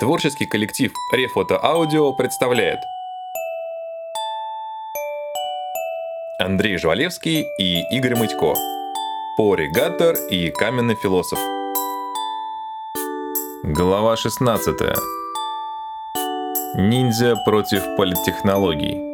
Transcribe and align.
Творческий 0.00 0.46
коллектив 0.46 0.92
Рефото 1.12 1.56
Аудио 1.62 2.12
представляет. 2.14 2.80
Андрей 6.40 6.78
Жвалевский 6.78 7.46
и 7.60 7.80
Игорь 7.96 8.16
Мытько. 8.16 8.54
Поригатор 9.36 10.16
и 10.30 10.50
Каменный 10.50 10.96
философ. 10.96 11.38
Глава 13.62 14.16
16 14.16 14.74
Ниндзя 16.76 17.36
против 17.46 17.84
политтехнологий 17.96 19.13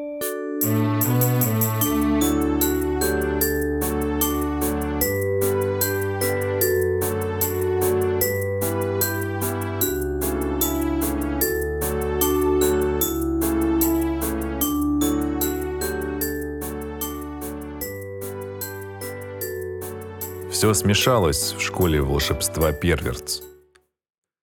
Все 20.81 20.87
смешалось 20.87 21.53
в 21.53 21.61
школе 21.61 22.01
волшебства 22.01 22.73
Первертс. 22.73 23.43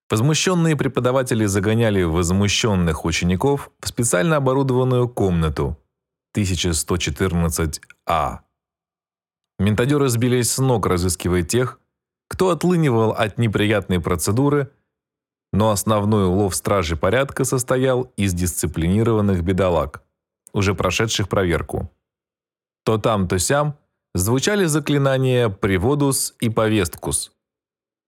Возмущенные 0.07 0.75
преподаватели 0.75 1.45
загоняли 1.45 2.03
возмущенных 2.03 3.05
учеников 3.05 3.71
в 3.79 3.87
специально 3.87 4.35
оборудованную 4.35 5.09
комнату 5.09 5.79
1114А. 6.35 8.41
Ментадеры 9.57 10.09
сбились 10.09 10.51
с 10.51 10.59
ног, 10.59 10.85
разыскивая 10.85 11.41
тех, 11.41 11.79
кто 12.27 12.51
отлынивал 12.51 13.13
от 13.13 13.39
неприятной 13.39 13.99
процедуры, 13.99 14.69
но 15.51 15.71
основной 15.71 16.27
улов 16.27 16.55
стражи 16.55 16.95
порядка 16.95 17.45
состоял 17.45 18.13
из 18.15 18.35
дисциплинированных 18.35 19.43
бедолаг, 19.43 20.03
уже 20.53 20.75
прошедших 20.75 21.29
проверку. 21.29 21.89
То 22.85 22.99
там, 22.99 23.27
то 23.27 23.39
сям– 23.39 23.75
звучали 24.17 24.65
заклинания 24.65 25.49
«Приводус» 25.49 26.35
и 26.39 26.49
«Повесткус», 26.49 27.31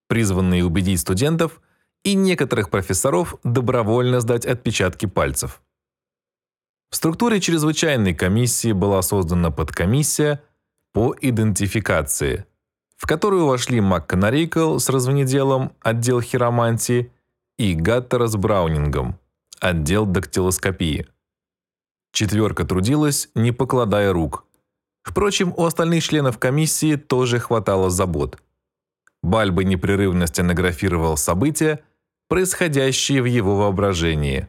призванные 0.07 0.65
убедить 0.65 0.99
студентов 0.99 1.61
и 2.03 2.15
некоторых 2.15 2.69
профессоров 2.69 3.35
добровольно 3.43 4.19
сдать 4.19 4.45
отпечатки 4.45 5.05
пальцев. 5.05 5.61
В 6.89 6.95
структуре 6.95 7.39
чрезвычайной 7.39 8.15
комиссии 8.15 8.71
была 8.71 9.01
создана 9.01 9.51
подкомиссия 9.51 10.41
по 10.91 11.15
идентификации, 11.21 12.45
в 12.97 13.05
которую 13.05 13.45
вошли 13.45 13.79
МакКонарейкл 13.79 14.79
с 14.79 14.89
развнеделом 14.89 15.73
отдел 15.81 16.21
хиромантии 16.21 17.11
и 17.59 17.75
Гаттера 17.75 18.27
с 18.27 18.35
Браунингом, 18.35 19.19
отдел 19.59 20.07
дактилоскопии. 20.07 21.07
Четверка 22.11 22.65
трудилась, 22.65 23.29
не 23.35 23.51
покладая 23.51 24.11
рук– 24.11 24.45
Впрочем, 25.03 25.53
у 25.55 25.65
остальных 25.65 26.03
членов 26.03 26.37
комиссии 26.37 26.95
тоже 26.95 27.39
хватало 27.39 27.89
забот. 27.89 28.41
Бальба 29.21 29.63
непрерывно 29.63 30.27
стенографировал 30.27 31.17
события, 31.17 31.83
происходящие 32.27 33.21
в 33.21 33.25
его 33.25 33.57
воображении. 33.57 34.47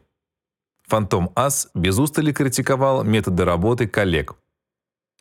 Фантом 0.87 1.31
Ас 1.35 1.69
без 1.73 1.99
устали 1.99 2.31
критиковал 2.31 3.03
методы 3.03 3.45
работы 3.45 3.87
коллег. 3.87 4.35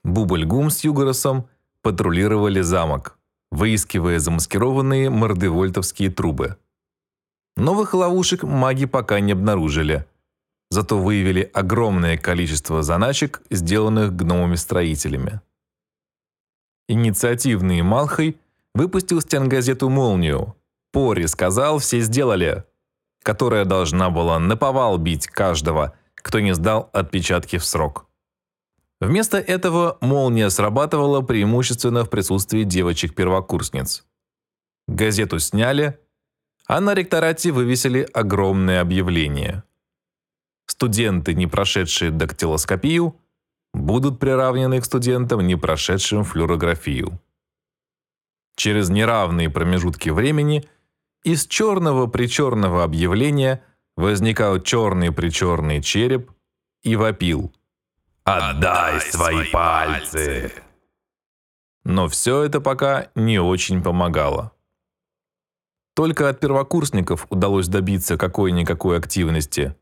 Бубль 0.03 0.45
Гум 0.45 0.71
с 0.71 0.85
Югоросом 0.85 1.49
патрулировали 1.83 2.61
замок, 2.61 3.19
выискивая 3.51 4.19
замаскированные 4.19 5.11
мордевольтовские 5.11 6.11
трубы. 6.11 6.57
Новых 7.57 7.95
ловушек 7.95 8.43
маги 8.43 8.87
пока 8.87 9.21
не 9.21 9.33
обнаружили– 9.33 10.07
зато 10.71 10.99
выявили 10.99 11.51
огромное 11.53 12.17
количество 12.17 12.83
заначек, 12.83 13.43
сделанных 13.51 14.15
гномами-строителями. 14.15 15.41
Инициативный 16.89 17.83
Малхой 17.83 18.39
выпустил 18.75 19.21
стенгазету 19.21 19.89
«Молнию». 19.89 20.57
Пори 20.93 21.27
сказал, 21.29 21.79
все 21.79 22.01
сделали, 22.01 22.65
которая 23.23 23.65
должна 23.65 24.11
была 24.11 24.39
наповал 24.39 24.99
бить 24.99 25.27
каждого, 25.29 25.95
кто 26.15 26.41
не 26.41 26.55
сдал 26.55 26.91
отпечатки 26.93 27.59
в 27.59 27.65
срок. 27.65 28.07
Вместо 29.01 29.39
этого 29.39 29.99
молния 30.01 30.51
срабатывала 30.51 31.23
преимущественно 31.23 32.05
в 32.05 32.11
присутствии 32.11 32.65
девочек-первокурсниц. 32.65 34.05
Газету 34.89 35.39
сняли, 35.39 35.99
а 36.67 36.81
на 36.81 36.95
ректорате 36.95 37.53
вывесили 37.53 38.09
огромное 38.13 38.81
объявление– 38.81 39.63
студенты, 40.71 41.35
не 41.35 41.47
прошедшие 41.47 42.11
дактилоскопию, 42.11 43.17
будут 43.73 44.19
приравнены 44.19 44.81
к 44.81 44.85
студентам, 44.85 45.47
не 45.47 45.57
прошедшим 45.57 46.25
флюорографию. 46.25 47.21
Через 48.57 48.91
неравные 48.91 49.49
промежутки 49.49 50.11
времени 50.11 50.69
из 51.23 51.47
черного-причерного 51.47 52.85
объявления 52.85 53.63
возникал 53.97 54.61
черный-причерный 54.61 55.83
череп 55.83 56.31
и 56.83 56.97
вопил 56.97 57.53
«Отдай 58.25 59.01
свои 59.01 59.51
пальцы!». 59.51 60.53
Но 61.85 62.09
все 62.09 62.43
это 62.43 62.61
пока 62.61 63.11
не 63.15 63.39
очень 63.39 63.83
помогало. 63.83 64.53
Только 65.95 66.29
от 66.29 66.41
первокурсников 66.41 67.27
удалось 67.31 67.69
добиться 67.69 68.17
какой-никакой 68.17 68.99
активности. 68.99 69.75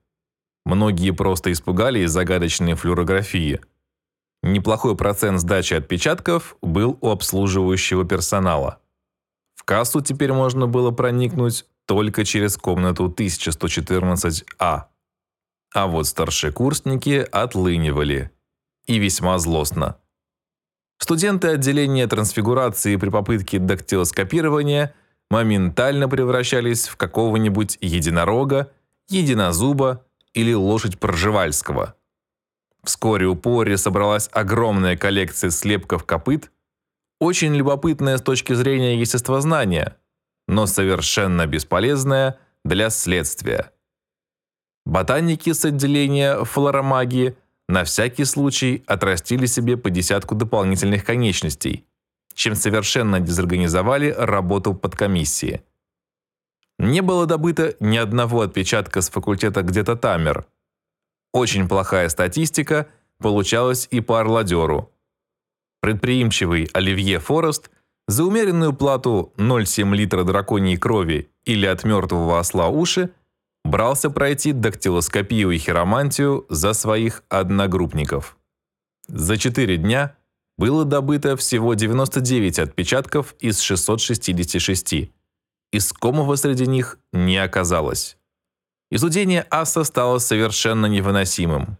Многие 0.68 1.12
просто 1.12 1.50
испугались 1.50 2.10
загадочной 2.10 2.74
флюорографии. 2.74 3.62
Неплохой 4.42 4.94
процент 4.96 5.40
сдачи 5.40 5.72
отпечатков 5.72 6.58
был 6.60 6.98
у 7.00 7.08
обслуживающего 7.08 8.04
персонала. 8.04 8.78
В 9.54 9.64
кассу 9.64 10.02
теперь 10.02 10.34
можно 10.34 10.66
было 10.66 10.90
проникнуть 10.90 11.64
только 11.86 12.22
через 12.26 12.58
комнату 12.58 13.08
1114А. 13.08 14.82
А 15.74 15.86
вот 15.86 16.06
старшекурсники 16.06 17.26
отлынивали. 17.32 18.30
И 18.86 18.98
весьма 18.98 19.38
злостно. 19.38 19.96
Студенты 20.98 21.48
отделения 21.48 22.06
трансфигурации 22.06 22.96
при 22.96 23.08
попытке 23.08 23.58
дактилоскопирования 23.58 24.94
моментально 25.30 26.10
превращались 26.10 26.88
в 26.88 26.96
какого-нибудь 26.96 27.78
единорога, 27.80 28.70
единозуба 29.08 30.04
или 30.38 30.52
лошадь 30.52 31.00
Пржевальского. 31.00 31.96
Вскоре 32.84 33.26
у 33.26 33.34
Пори 33.34 33.76
собралась 33.76 34.30
огромная 34.32 34.96
коллекция 34.96 35.50
слепков 35.50 36.04
копыт, 36.04 36.52
очень 37.20 37.56
любопытная 37.56 38.18
с 38.18 38.22
точки 38.22 38.52
зрения 38.52 39.00
естествознания, 39.00 39.96
но 40.46 40.66
совершенно 40.66 41.46
бесполезная 41.46 42.38
для 42.64 42.90
следствия. 42.90 43.72
Ботаники 44.86 45.52
с 45.52 45.64
отделения 45.64 46.44
флоромагии 46.44 47.36
на 47.68 47.82
всякий 47.82 48.24
случай 48.24 48.84
отрастили 48.86 49.46
себе 49.46 49.76
по 49.76 49.90
десятку 49.90 50.36
дополнительных 50.36 51.04
конечностей, 51.04 51.84
чем 52.34 52.54
совершенно 52.54 53.18
дезорганизовали 53.18 54.14
работу 54.16 54.72
подкомиссии. 54.72 55.62
Не 56.78 57.02
было 57.02 57.26
добыто 57.26 57.74
ни 57.80 57.96
одного 57.96 58.42
отпечатка 58.42 59.00
с 59.00 59.10
факультета 59.10 59.62
где-то 59.62 59.96
Тамер. 59.96 60.46
Очень 61.32 61.68
плохая 61.68 62.08
статистика 62.08 62.88
получалась 63.18 63.88
и 63.90 64.00
по 64.00 64.20
орладеру. 64.20 64.92
Предприимчивый 65.80 66.68
Оливье 66.72 67.18
Форест 67.18 67.70
за 68.06 68.24
умеренную 68.24 68.72
плату 68.72 69.32
0,7 69.36 69.94
литра 69.94 70.24
драконьей 70.24 70.76
крови 70.78 71.30
или 71.44 71.66
от 71.66 71.84
мертвого 71.84 72.38
осла 72.38 72.68
уши 72.68 73.10
брался 73.64 74.08
пройти 74.08 74.52
дактилоскопию 74.52 75.50
и 75.50 75.58
хиромантию 75.58 76.46
за 76.48 76.72
своих 76.72 77.22
одногруппников. 77.28 78.38
За 79.08 79.36
4 79.36 79.76
дня 79.76 80.16
было 80.56 80.84
добыто 80.84 81.36
всего 81.36 81.74
99 81.74 82.58
отпечатков 82.58 83.34
из 83.40 83.60
666, 83.60 85.12
Искомого 85.72 86.36
среди 86.36 86.66
них 86.66 86.98
не 87.12 87.36
оказалось. 87.36 88.16
Изудение 88.90 89.46
аса 89.50 89.84
стало 89.84 90.18
совершенно 90.18 90.86
невыносимым. 90.86 91.76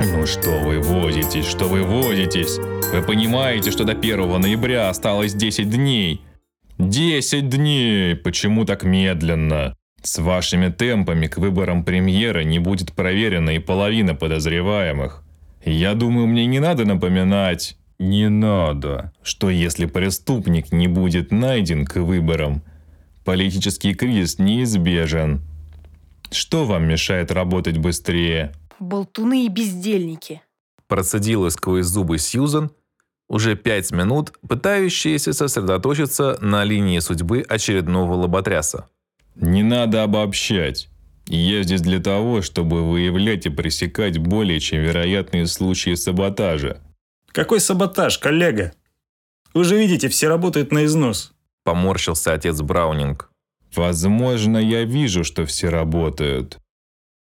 Ну 0.00 0.26
что 0.26 0.60
вы 0.60 0.80
возитесь, 0.80 1.44
что 1.44 1.66
вы 1.66 1.82
возитесь? 1.82 2.56
Вы 2.56 3.02
понимаете, 3.02 3.70
что 3.70 3.84
до 3.84 3.92
1 3.92 4.40
ноября 4.40 4.88
осталось 4.88 5.34
10 5.34 5.68
дней? 5.68 6.22
10 6.78 7.50
дней! 7.50 8.16
Почему 8.16 8.64
так 8.64 8.84
медленно? 8.84 9.76
С 10.04 10.18
вашими 10.18 10.68
темпами 10.68 11.28
к 11.28 11.38
выборам 11.38 11.82
премьера 11.82 12.44
не 12.44 12.58
будет 12.58 12.92
проверена 12.92 13.56
и 13.56 13.58
половина 13.58 14.14
подозреваемых. 14.14 15.22
Я 15.64 15.94
думаю, 15.94 16.26
мне 16.26 16.44
не 16.44 16.60
надо 16.60 16.84
напоминать, 16.84 17.78
не 17.98 18.28
надо, 18.28 19.14
что 19.22 19.48
если 19.48 19.86
преступник 19.86 20.72
не 20.72 20.88
будет 20.88 21.32
найден 21.32 21.86
к 21.86 21.96
выборам, 21.96 22.62
политический 23.24 23.94
кризис 23.94 24.38
неизбежен. 24.38 25.40
Что 26.30 26.66
вам 26.66 26.86
мешает 26.86 27.32
работать 27.32 27.78
быстрее? 27.78 28.52
Болтуны 28.78 29.46
и 29.46 29.48
бездельники. 29.48 30.42
Процедила 30.86 31.48
сквозь 31.48 31.86
зубы 31.86 32.18
Сьюзан, 32.18 32.72
уже 33.26 33.56
пять 33.56 33.90
минут 33.90 34.34
пытающаяся 34.46 35.32
сосредоточиться 35.32 36.36
на 36.42 36.62
линии 36.62 36.98
судьбы 36.98 37.42
очередного 37.48 38.12
лоботряса. 38.12 38.90
Не 39.36 39.62
надо 39.62 40.02
обобщать. 40.02 40.88
Я 41.26 41.62
здесь 41.62 41.80
для 41.80 42.00
того, 42.00 42.42
чтобы 42.42 42.88
выявлять 42.88 43.46
и 43.46 43.50
пресекать 43.50 44.18
более 44.18 44.60
чем 44.60 44.82
вероятные 44.82 45.46
случаи 45.46 45.94
саботажа. 45.94 46.80
Какой 47.32 47.60
саботаж, 47.60 48.18
коллега? 48.18 48.72
Вы 49.54 49.64
же 49.64 49.76
видите, 49.76 50.08
все 50.08 50.28
работают 50.28 50.70
на 50.72 50.84
износ. 50.84 51.32
Поморщился 51.64 52.34
отец 52.34 52.60
Браунинг. 52.60 53.30
Возможно, 53.74 54.58
я 54.58 54.84
вижу, 54.84 55.24
что 55.24 55.46
все 55.46 55.68
работают. 55.68 56.58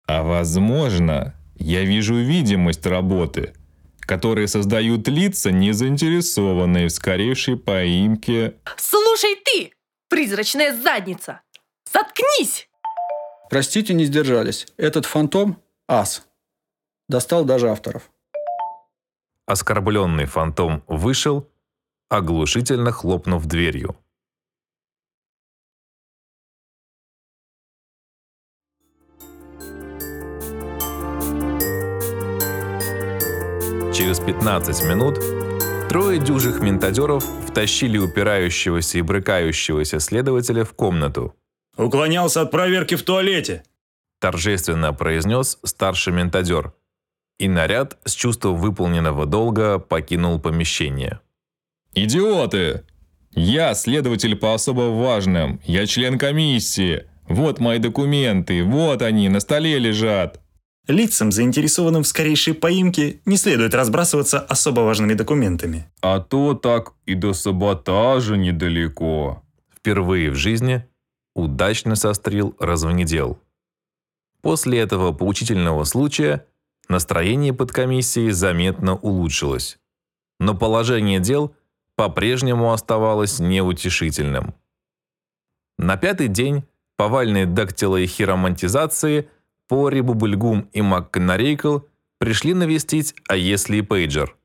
А 0.06 0.22
возможно, 0.22 1.34
я 1.56 1.84
вижу 1.84 2.16
видимость 2.16 2.84
работы, 2.86 3.54
которые 4.00 4.48
создают 4.48 5.08
лица, 5.08 5.50
не 5.50 5.72
заинтересованные 5.72 6.88
в 6.88 6.92
скорейшей 6.92 7.56
поимке. 7.56 8.54
Слушай 8.76 9.36
ты, 9.44 9.72
призрачная 10.08 10.76
задница! 10.76 11.40
Заткнись! 11.92 12.68
Простите, 13.50 13.92
не 13.92 14.04
сдержались. 14.04 14.66
Этот 14.78 15.04
фантом– 15.04 15.60
ас. 15.88 16.26
Достал 17.08 17.44
даже 17.44 17.68
авторов. 17.68 18.10
Оскорбленный 19.46 20.24
фантом 20.24 20.82
вышел, 20.86 21.50
оглушительно 22.08 22.92
хлопнув 22.92 23.44
дверью. 23.44 23.96
Через 33.92 34.20
15 34.20 34.84
минут 34.88 35.18
трое 35.90 36.18
дюжих 36.18 36.60
ментадеров 36.60 37.22
втащили 37.46 37.98
упирающегося 37.98 38.98
и 38.98 39.02
брыкающегося 39.02 40.00
следователя 40.00 40.64
в 40.64 40.72
комнату. 40.72 41.36
Уклонялся 41.76 42.42
от 42.42 42.50
проверки 42.50 42.96
в 42.96 43.02
туалете. 43.02 43.62
Торжественно 44.20 44.92
произнес 44.92 45.58
старший 45.64 46.12
ментадер. 46.12 46.72
И 47.38 47.48
наряд 47.48 47.98
с 48.04 48.12
чувством 48.12 48.56
выполненного 48.56 49.26
долга 49.26 49.78
покинул 49.78 50.38
помещение. 50.38 51.20
Идиоты! 51.94 52.84
Я 53.34 53.74
следователь 53.74 54.36
по 54.36 54.54
особо 54.54 54.90
важным. 54.90 55.60
Я 55.64 55.86
член 55.86 56.18
комиссии. 56.18 57.04
Вот 57.26 57.60
мои 57.60 57.78
документы. 57.78 58.62
Вот 58.62 59.00
они, 59.02 59.28
на 59.28 59.40
столе 59.40 59.78
лежат. 59.78 60.40
Лицам, 60.86 61.32
заинтересованным 61.32 62.02
в 62.02 62.06
скорейшей 62.06 62.54
поимке, 62.54 63.20
не 63.24 63.36
следует 63.36 63.74
разбрасываться 63.74 64.40
особо 64.40 64.80
важными 64.80 65.14
документами. 65.14 65.86
А 66.02 66.20
то 66.20 66.54
так 66.54 66.92
и 67.06 67.14
до 67.14 67.32
саботажа 67.32 68.36
недалеко. 68.36 69.42
Впервые 69.74 70.30
в 70.30 70.34
жизни 70.34 70.84
удачно 71.34 71.96
сострил 71.96 72.56
развнедел. 72.58 73.38
После 74.40 74.80
этого 74.80 75.12
поучительного 75.12 75.84
случая 75.84 76.46
настроение 76.88 77.52
подкомиссии 77.52 78.30
заметно 78.30 78.96
улучшилось. 78.96 79.78
Но 80.40 80.56
положение 80.56 81.20
дел 81.20 81.54
по-прежнему 81.96 82.72
оставалось 82.72 83.38
неутешительным. 83.38 84.54
На 85.78 85.96
пятый 85.96 86.28
день 86.28 86.64
повальной 86.96 87.46
дактилоэхиромантизации 87.46 89.28
Пори, 89.68 90.00
Бубульгум 90.00 90.68
и 90.72 90.82
МакКонарейкл 90.82 91.78
пришли 92.18 92.54
навестить 92.54 93.14
А 93.28 93.36
если 93.36 93.76
и 93.76 93.82
Пейджер. 93.82 94.36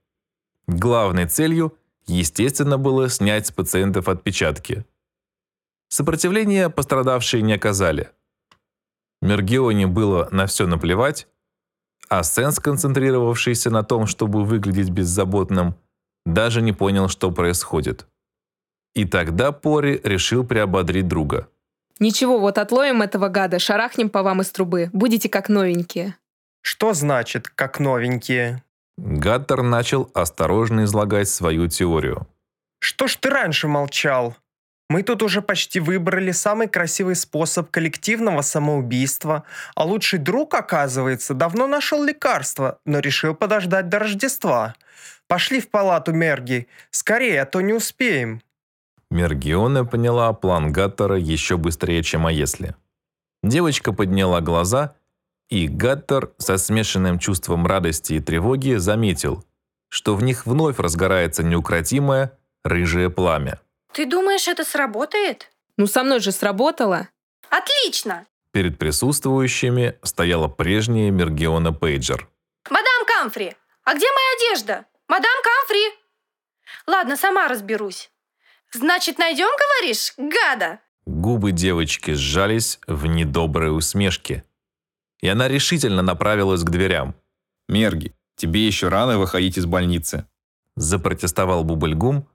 Главной 0.68 1.26
целью, 1.28 1.78
естественно, 2.06 2.78
было 2.78 3.10
снять 3.10 3.48
с 3.48 3.52
пациентов 3.52 4.08
отпечатки. 4.10 4.86
Сопротивления 5.90 6.70
пострадавшие 6.70 7.42
не 7.42 7.54
оказали. 7.54 8.10
Мергионе 9.22 9.88
было 9.88 10.28
на 10.32 10.46
все 10.46 10.68
наплевать, 10.68 11.28
а 12.10 12.24
Сен, 12.24 12.52
сконцентрировавшийся 12.52 13.70
на 13.70 13.84
том, 13.84 14.06
чтобы 14.06 14.44
выглядеть 14.44 14.90
беззаботным, 14.90 15.76
даже 16.26 16.62
не 16.62 16.74
понял, 16.74 17.08
что 17.08 17.32
происходит. 17.32 18.08
И 18.94 19.06
тогда 19.06 19.52
Пори 19.52 20.00
решил 20.04 20.46
приободрить 20.46 21.08
друга. 21.08 21.48
Ничего, 22.00 22.40
вот 22.40 22.58
отловим 22.58 23.02
этого 23.02 23.28
гада, 23.28 23.60
шарахнем 23.60 24.10
по 24.10 24.24
вам 24.24 24.42
из 24.42 24.52
трубы. 24.52 24.90
Будете 24.94 25.30
как 25.30 25.50
новенькие. 25.50 26.16
Что 26.62 26.94
значит 26.94 27.48
«как 27.48 27.80
новенькие»? 27.80 28.64
Гаттер 28.98 29.62
начал 29.62 30.10
осторожно 30.14 30.84
излагать 30.84 31.30
свою 31.30 31.68
теорию. 31.68 32.28
Что 32.80 33.08
ж 33.08 33.16
ты 33.16 33.30
раньше 33.30 33.68
молчал? 33.68 34.36
Мы 34.90 35.04
тут 35.04 35.22
уже 35.22 35.42
почти 35.42 35.82
выбрали 35.82 36.32
самый 36.32 36.68
красивый 36.70 37.16
способ 37.16 37.70
коллективного 37.70 38.42
самоубийства, 38.42 39.44
а 39.76 39.84
лучший 39.84 40.20
друг, 40.20 40.54
оказывается, 40.54 41.34
давно 41.34 41.68
нашел 41.68 42.04
лекарство, 42.04 42.80
но 42.86 43.00
решил 43.00 43.36
подождать 43.36 43.90
до 43.90 44.00
Рождества. 44.00 44.76
Пошли 45.28 45.60
в 45.60 45.70
палату 45.70 46.14
Мерги, 46.14 46.68
скорее, 46.90 47.42
а 47.42 47.46
то 47.46 47.60
не 47.60 47.74
успеем. 47.74 48.42
Мергиона 49.12 49.86
поняла 49.86 50.32
план 50.34 50.72
Гаттера 50.72 51.18
еще 51.18 51.58
быстрее, 51.58 52.02
чем 52.02 52.26
а 52.26 52.32
если. 52.32 52.76
Девочка 53.44 53.92
подняла 53.92 54.40
глаза, 54.40 54.96
и 55.50 55.68
Гаттер 55.68 56.32
со 56.38 56.58
смешанным 56.58 57.20
чувством 57.20 57.66
радости 57.68 58.14
и 58.14 58.20
тревоги 58.20 58.76
заметил, 58.76 59.46
что 59.90 60.16
в 60.16 60.24
них 60.24 60.46
вновь 60.46 60.80
разгорается 60.80 61.44
неукротимое 61.44 62.38
рыжее 62.64 63.10
пламя. 63.10 63.60
Ты 63.98 64.06
думаешь, 64.06 64.48
это 64.48 64.64
сработает? 64.64 65.50
Ну, 65.76 65.88
со 65.88 66.04
мной 66.04 66.20
же 66.20 66.32
сработало. 66.32 67.10
Отлично! 67.50 68.28
Перед 68.52 68.78
присутствующими 68.78 69.98
стояла 70.04 70.48
прежняя 70.48 71.10
Мергиона 71.10 71.74
Пейджер. 71.74 72.30
Мадам 72.70 73.06
Камфри, 73.08 73.56
а 73.86 73.96
где 73.96 74.06
моя 74.06 74.52
одежда? 74.52 74.86
Мадам 75.08 75.34
Камфри! 75.44 75.82
Ладно, 76.86 77.18
сама 77.18 77.48
разберусь. 77.48 78.12
Значит, 78.72 79.18
найдем, 79.18 79.50
говоришь, 79.58 80.14
гада? 80.16 80.80
Губы 81.08 81.52
девочки 81.52 82.12
сжались 82.12 82.80
в 82.86 83.08
недоброй 83.08 83.76
усмешке. 83.76 84.44
И 85.22 85.28
она 85.28 85.48
решительно 85.48 86.04
направилась 86.04 86.62
к 86.62 86.70
дверям. 86.70 87.16
Мерги, 87.68 88.14
тебе 88.36 88.68
еще 88.68 88.90
рано 88.90 89.18
выходить 89.18 89.58
из 89.58 89.66
больницы. 89.66 90.28
Запротестовал 90.76 91.64
Бубльгум, 91.64 92.28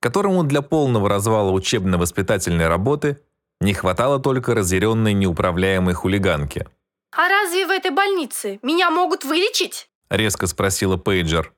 которому 0.00 0.44
для 0.44 0.62
полного 0.62 1.08
развала 1.08 1.50
учебно-воспитательной 1.50 2.68
работы 2.68 3.20
не 3.60 3.74
хватало 3.74 4.20
только 4.20 4.54
разъяренной 4.54 5.12
неуправляемой 5.12 5.94
хулиганки. 5.94 6.66
А 7.10 7.28
разве 7.28 7.66
в 7.66 7.70
этой 7.70 7.90
больнице 7.90 8.58
меня 8.62 8.90
могут 8.90 9.24
вылечить? 9.24 9.90
Резко 10.10 10.46
спросила 10.46 10.96
Пейджер. 10.96 11.52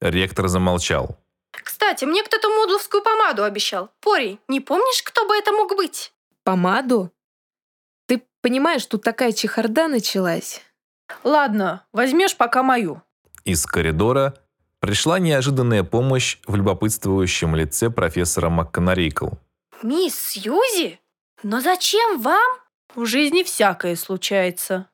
Ректор 0.00 0.48
замолчал. 0.48 1.18
Кстати, 1.52 2.04
мне 2.04 2.22
кто-то 2.22 2.48
мудловскую 2.48 3.02
помаду 3.02 3.44
обещал. 3.44 3.90
Пори, 4.00 4.38
не 4.48 4.60
помнишь, 4.60 5.02
кто 5.02 5.26
бы 5.26 5.36
это 5.36 5.52
мог 5.52 5.76
быть? 5.76 6.12
Помаду? 6.44 7.12
Ты 8.06 8.22
понимаешь, 8.40 8.86
тут 8.86 9.02
такая 9.02 9.32
чехарда 9.32 9.88
началась. 9.88 10.62
Ладно, 11.24 11.84
возьмешь 11.92 12.36
пока 12.36 12.62
мою. 12.62 13.02
Из 13.44 13.66
коридора 13.66 14.34
пришла 14.82 15.20
неожиданная 15.20 15.84
помощь 15.84 16.38
в 16.46 16.56
любопытствующем 16.56 17.54
лице 17.54 17.88
профессора 17.88 18.50
МакКонарейкл. 18.50 19.28
Мисс 19.82 20.18
Сьюзи? 20.18 20.98
Но 21.44 21.60
зачем 21.60 22.20
вам? 22.20 22.58
В 22.94 23.06
жизни 23.06 23.44
всякое 23.44 23.96
случается. 23.96 24.88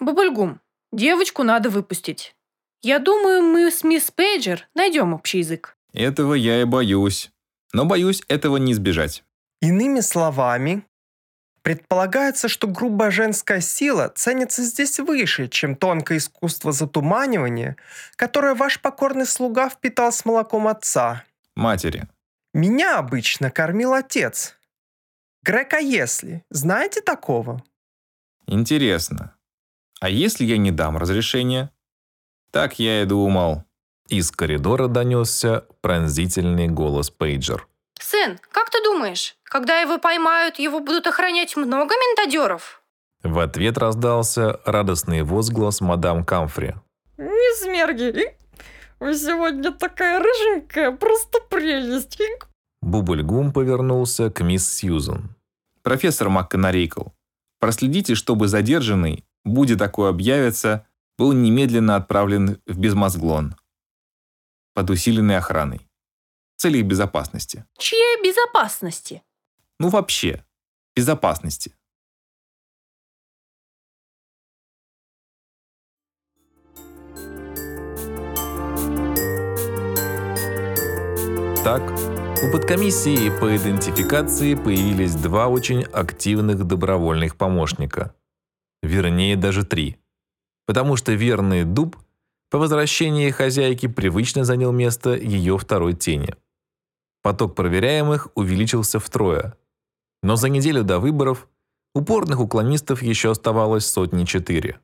Бабульгум, 0.00 0.60
девочку 0.92 1.42
надо 1.42 1.68
выпустить. 1.68 2.34
Я 2.82 2.98
думаю, 2.98 3.42
мы 3.42 3.70
с 3.70 3.84
мисс 3.84 4.10
Пейджер 4.10 4.66
найдем 4.74 5.12
общий 5.12 5.38
язык. 5.38 5.76
Этого 5.92 6.32
я 6.32 6.62
и 6.62 6.64
боюсь. 6.64 7.30
Но 7.74 7.84
боюсь 7.84 8.22
этого 8.28 8.56
не 8.56 8.72
избежать. 8.72 9.22
Иными 9.60 10.00
словами, 10.00 10.84
предполагается, 11.70 12.48
что 12.48 12.66
грубая 12.66 13.12
женская 13.12 13.60
сила 13.60 14.08
ценится 14.12 14.64
здесь 14.64 14.98
выше, 14.98 15.46
чем 15.46 15.76
тонкое 15.76 16.18
искусство 16.18 16.72
затуманивания, 16.72 17.76
которое 18.16 18.56
ваш 18.56 18.80
покорный 18.80 19.24
слуга 19.24 19.68
впитал 19.68 20.10
с 20.10 20.24
молоком 20.24 20.66
отца. 20.66 21.22
Матери. 21.54 22.08
Меня 22.52 22.98
обычно 22.98 23.52
кормил 23.52 23.92
отец. 23.92 24.56
Грека 25.44 25.78
если, 25.78 26.44
знаете 26.50 27.02
такого? 27.02 27.62
Интересно. 28.48 29.36
А 30.00 30.08
если 30.08 30.44
я 30.44 30.58
не 30.58 30.72
дам 30.72 30.96
разрешения? 30.96 31.70
Так 32.50 32.80
я 32.80 33.02
и 33.02 33.06
думал. 33.06 33.62
Из 34.08 34.32
коридора 34.32 34.88
донесся 34.88 35.66
пронзительный 35.82 36.66
голос 36.66 37.10
Пейджер. 37.10 37.68
Сын, 38.10 38.40
как 38.50 38.70
ты 38.70 38.82
думаешь, 38.82 39.36
когда 39.44 39.78
его 39.78 39.98
поймают, 39.98 40.58
его 40.58 40.80
будут 40.80 41.06
охранять 41.06 41.54
много 41.56 41.94
ментадеров? 41.94 42.82
В 43.22 43.38
ответ 43.38 43.78
раздался 43.78 44.60
радостный 44.64 45.22
возглас 45.22 45.80
мадам 45.80 46.24
Камфри. 46.24 46.74
Мисс 47.18 47.66
Мерги, 47.66 48.36
вы 48.98 49.14
сегодня 49.14 49.70
такая 49.70 50.18
рыженькая, 50.18 50.90
просто 50.90 51.38
прелесть. 51.48 52.20
Бубльгум 52.82 53.52
повернулся 53.52 54.28
к 54.28 54.40
мисс 54.40 54.66
Сьюзен. 54.68 55.36
Профессор 55.82 56.30
МакКонарейкл, 56.30 57.10
проследите, 57.60 58.16
чтобы 58.16 58.48
задержанный, 58.48 59.24
будет 59.44 59.78
такое 59.78 60.10
объявится, 60.10 60.84
был 61.16 61.30
немедленно 61.30 61.94
отправлен 61.94 62.60
в 62.66 62.76
безмозглон 62.76 63.54
под 64.74 64.90
усиленной 64.90 65.36
охраной. 65.36 65.89
В 66.60 66.62
целях 66.62 66.84
безопасности. 66.84 67.64
Чьей 67.78 68.22
безопасности? 68.22 69.22
Ну 69.78 69.88
вообще, 69.88 70.44
безопасности. 70.94 71.72
Так, 81.64 81.80
у 82.42 82.52
подкомиссии 82.52 83.30
по 83.40 83.56
идентификации 83.56 84.54
появились 84.54 85.14
два 85.14 85.48
очень 85.48 85.84
активных 85.84 86.66
добровольных 86.66 87.36
помощника. 87.36 88.14
Вернее, 88.82 89.34
даже 89.36 89.64
три. 89.64 89.96
Потому 90.66 90.96
что 90.96 91.12
верный 91.12 91.64
дуб 91.64 91.96
по 92.50 92.58
возвращении 92.58 93.30
хозяйки 93.30 93.88
привычно 93.88 94.44
занял 94.44 94.72
место 94.72 95.14
ее 95.14 95.56
второй 95.56 95.94
тени. 95.94 96.34
Поток 97.22 97.54
проверяемых 97.54 98.28
увеличился 98.34 98.98
втрое. 98.98 99.54
Но 100.22 100.36
за 100.36 100.48
неделю 100.48 100.84
до 100.84 100.98
выборов 100.98 101.48
упорных 101.94 102.40
уклонистов 102.40 103.02
еще 103.02 103.30
оставалось 103.30 103.86
сотни 103.86 104.24
четыре. 104.24 104.80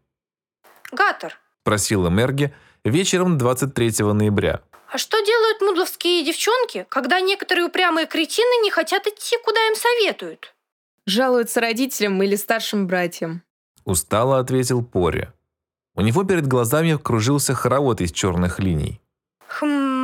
Гаттер, 0.92 1.38
Просила 1.64 2.08
Мерги 2.08 2.54
вечером 2.84 3.38
23 3.38 4.04
ноября. 4.12 4.60
а 4.92 4.98
что 4.98 5.18
делают 5.20 5.60
мудловские 5.62 6.24
девчонки, 6.24 6.86
когда 6.88 7.20
некоторые 7.20 7.66
упрямые 7.66 8.06
кретины 8.06 8.62
не 8.62 8.70
хотят 8.70 9.06
идти, 9.06 9.36
куда 9.44 9.60
им 9.66 9.74
советуют? 9.74 10.54
Жалуются 11.06 11.60
родителям 11.60 12.22
или 12.22 12.36
старшим 12.36 12.86
братьям. 12.86 13.42
Устало 13.84 14.38
ответил 14.38 14.84
Пори. 14.84 15.28
У 15.94 16.02
него 16.02 16.24
перед 16.24 16.46
глазами 16.46 16.96
кружился 16.96 17.54
хоровод 17.54 18.00
из 18.00 18.12
черных 18.12 18.58
линий. 18.58 19.00
Хм... 19.48 19.95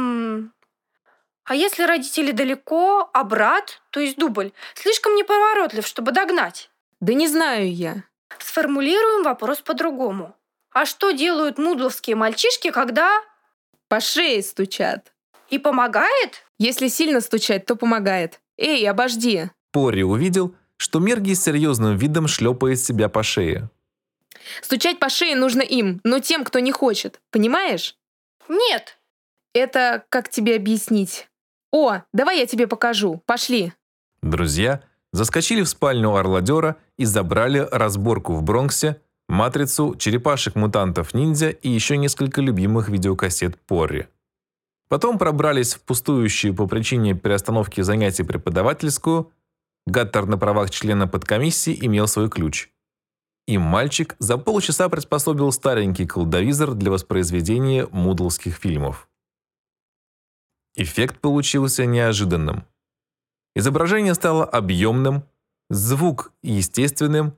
А 1.44 1.54
если 1.54 1.84
родители 1.84 2.30
далеко, 2.30 3.11
а 3.12 3.25
брат, 3.25 3.82
то 3.90 4.00
есть 4.00 4.16
дубль, 4.16 4.52
слишком 4.75 5.14
неповоротлив, 5.16 5.87
чтобы 5.87 6.12
догнать? 6.12 6.70
Да 7.00 7.14
не 7.14 7.26
знаю 7.26 7.75
я. 7.75 8.04
Сформулируем 8.38 9.25
вопрос 9.25 9.61
по-другому. 9.61 10.37
А 10.72 10.87
что 10.87 11.11
делают 11.11 11.58
мудловские 11.58 12.16
мальчишки, 12.16 12.70
когда... 12.70 13.22
По 13.88 14.00
шее 14.00 14.42
стучат. 14.42 15.12
И 15.50 15.58
помогает? 15.58 16.46
Если 16.58 16.88
сильно 16.88 17.20
стучать, 17.20 17.66
то 17.66 17.76
помогает. 17.76 18.40
Эй, 18.56 18.88
обожди. 18.88 19.50
Пори 19.70 20.02
увидел, 20.02 20.54
что 20.76 20.99
Мерги 20.99 21.34
с 21.34 21.42
серьезным 21.42 21.96
видом 21.96 22.26
шлепает 22.28 22.78
себя 22.78 23.08
по 23.08 23.22
шее. 23.22 23.68
Стучать 24.62 24.99
по 24.99 25.08
шее 25.08 25.37
нужно 25.37 25.62
им, 25.62 26.00
но 26.04 26.20
тем, 26.20 26.44
кто 26.44 26.58
не 26.58 26.72
хочет. 26.72 27.20
Понимаешь? 27.30 27.96
Нет. 28.49 28.99
Это 29.52 30.04
как 30.08 30.28
тебе 30.28 30.56
объяснить? 30.56 31.28
О, 31.72 32.02
давай 32.12 32.40
я 32.40 32.46
тебе 32.46 32.66
покажу. 32.66 33.22
Пошли. 33.26 33.72
Друзья 34.22 34.82
заскочили 35.12 35.62
в 35.62 35.68
спальню 35.68 36.14
орладера 36.14 36.76
и 36.98 37.04
забрали 37.04 37.66
разборку 37.70 38.34
в 38.34 38.42
Бронксе, 38.42 39.00
матрицу, 39.28 39.94
черепашек-мутантов-ниндзя 39.96 41.50
и 41.50 41.68
еще 41.68 41.96
несколько 41.96 42.40
любимых 42.40 42.88
видеокассет 42.88 43.58
Порри. 43.66 44.08
Потом 44.88 45.18
пробрались 45.18 45.74
в 45.74 45.80
пустующую 45.80 46.54
по 46.54 46.66
причине 46.66 47.14
переостановки 47.14 47.80
занятий 47.80 48.24
преподавательскую. 48.24 49.32
Гаттер 49.86 50.26
на 50.26 50.36
правах 50.38 50.70
члена 50.70 51.08
подкомиссии 51.08 51.76
имел 51.80 52.06
свой 52.06 52.28
ключ. 52.28 52.68
И 53.46 53.58
мальчик 53.58 54.14
за 54.18 54.38
полчаса 54.38 54.88
приспособил 54.88 55.50
старенький 55.50 56.06
колдовизор 56.06 56.74
для 56.74 56.90
воспроизведения 56.90 57.88
мудлских 57.90 58.56
фильмов. 58.56 59.08
Эффект 60.74 61.20
получился 61.20 61.84
неожиданным. 61.84 62.64
Изображение 63.54 64.14
стало 64.14 64.44
объемным, 64.44 65.24
звук 65.68 66.32
естественным, 66.42 67.36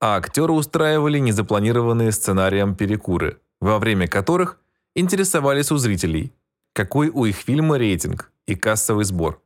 а 0.00 0.16
актеры 0.16 0.52
устраивали 0.52 1.18
незапланированные 1.18 2.10
сценарием 2.10 2.74
перекуры, 2.74 3.40
во 3.60 3.78
время 3.78 4.08
которых 4.08 4.58
интересовались 4.96 5.70
у 5.70 5.76
зрителей, 5.76 6.32
какой 6.72 7.08
у 7.08 7.24
их 7.24 7.36
фильма 7.36 7.78
рейтинг 7.78 8.32
и 8.46 8.56
кассовый 8.56 9.04
сбор. 9.04 9.40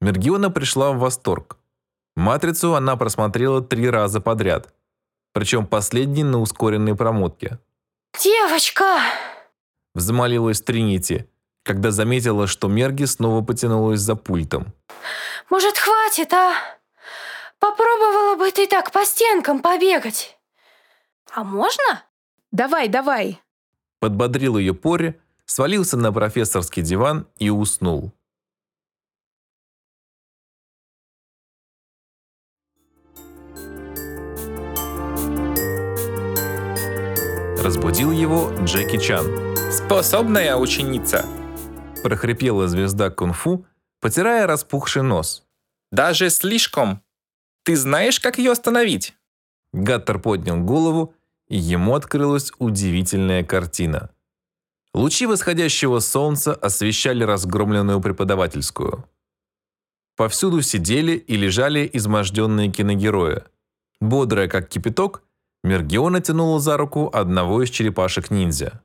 Мергиона 0.00 0.50
пришла 0.50 0.92
в 0.92 0.98
восторг. 0.98 1.58
«Матрицу» 2.16 2.74
она 2.74 2.96
просмотрела 2.96 3.60
три 3.60 3.88
раза 3.90 4.20
подряд, 4.20 4.74
причем 5.32 5.66
последний 5.66 6.24
на 6.24 6.40
ускоренной 6.40 6.96
промотке. 6.96 7.58
Девочка! 8.18 9.00
Взмолилась 9.94 10.62
Тринити, 10.62 11.26
когда 11.62 11.90
заметила, 11.90 12.46
что 12.46 12.68
Мерги 12.68 13.04
снова 13.04 13.44
потянулась 13.44 14.00
за 14.00 14.16
пультом. 14.16 14.72
Может, 15.50 15.76
хватит, 15.78 16.32
а? 16.32 16.54
Попробовала 17.58 18.36
бы 18.36 18.50
ты 18.50 18.66
так 18.66 18.90
по 18.92 19.04
стенкам 19.04 19.60
побегать. 19.60 20.38
А 21.32 21.44
можно? 21.44 22.02
Давай, 22.50 22.88
давай. 22.88 23.40
Подбодрил 24.00 24.56
ее 24.56 24.74
Пори, 24.74 25.20
свалился 25.44 25.96
на 25.96 26.12
профессорский 26.12 26.82
диван 26.82 27.26
и 27.36 27.50
уснул. 27.50 28.12
Разбудил 37.62 38.10
его 38.10 38.50
Джеки 38.64 38.98
Чан. 38.98 39.26
Способная 39.70 40.56
ученица. 40.56 41.26
Прохрипела 42.02 42.66
звезда 42.68 43.10
кунг-фу, 43.10 43.66
потирая 44.00 44.46
распухший 44.46 45.02
нос. 45.02 45.44
Даже 45.92 46.30
слишком. 46.30 47.02
Ты 47.64 47.76
знаешь, 47.76 48.20
как 48.20 48.38
ее 48.38 48.52
остановить? 48.52 49.14
Гаттер 49.72 50.18
поднял 50.18 50.58
голову, 50.58 51.14
и 51.48 51.56
ему 51.56 51.94
открылась 51.94 52.52
удивительная 52.58 53.44
картина. 53.44 54.10
Лучи 54.94 55.26
восходящего 55.26 56.00
солнца 56.00 56.54
освещали 56.54 57.22
разгромленную 57.22 58.00
преподавательскую. 58.00 59.04
Повсюду 60.16 60.62
сидели 60.62 61.12
и 61.12 61.36
лежали 61.36 61.88
изможденные 61.92 62.70
киногерои. 62.70 63.42
Бодрая, 64.00 64.48
как 64.48 64.68
кипяток, 64.68 65.22
Мергиона 65.62 66.20
тянула 66.20 66.60
за 66.60 66.76
руку 66.76 67.10
одного 67.12 67.62
из 67.62 67.70
черепашек-ниндзя. 67.70 68.80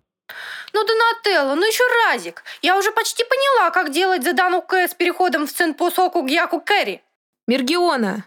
Ну, 0.74 0.84
Донателло, 0.84 1.56
ну 1.56 1.66
еще 1.66 1.84
разик. 2.06 2.44
Я 2.62 2.78
уже 2.78 2.92
почти 2.92 3.24
поняла, 3.24 3.72
как 3.72 3.92
делать 3.92 4.24
задану 4.24 4.62
К 4.62 4.88
с 4.88 4.94
переходом 4.94 5.48
в 5.48 5.52
Ценпосоку 5.52 6.22
Гьяку 6.24 6.60
Кэрри. 6.60 7.02
Мергиона. 7.48 8.26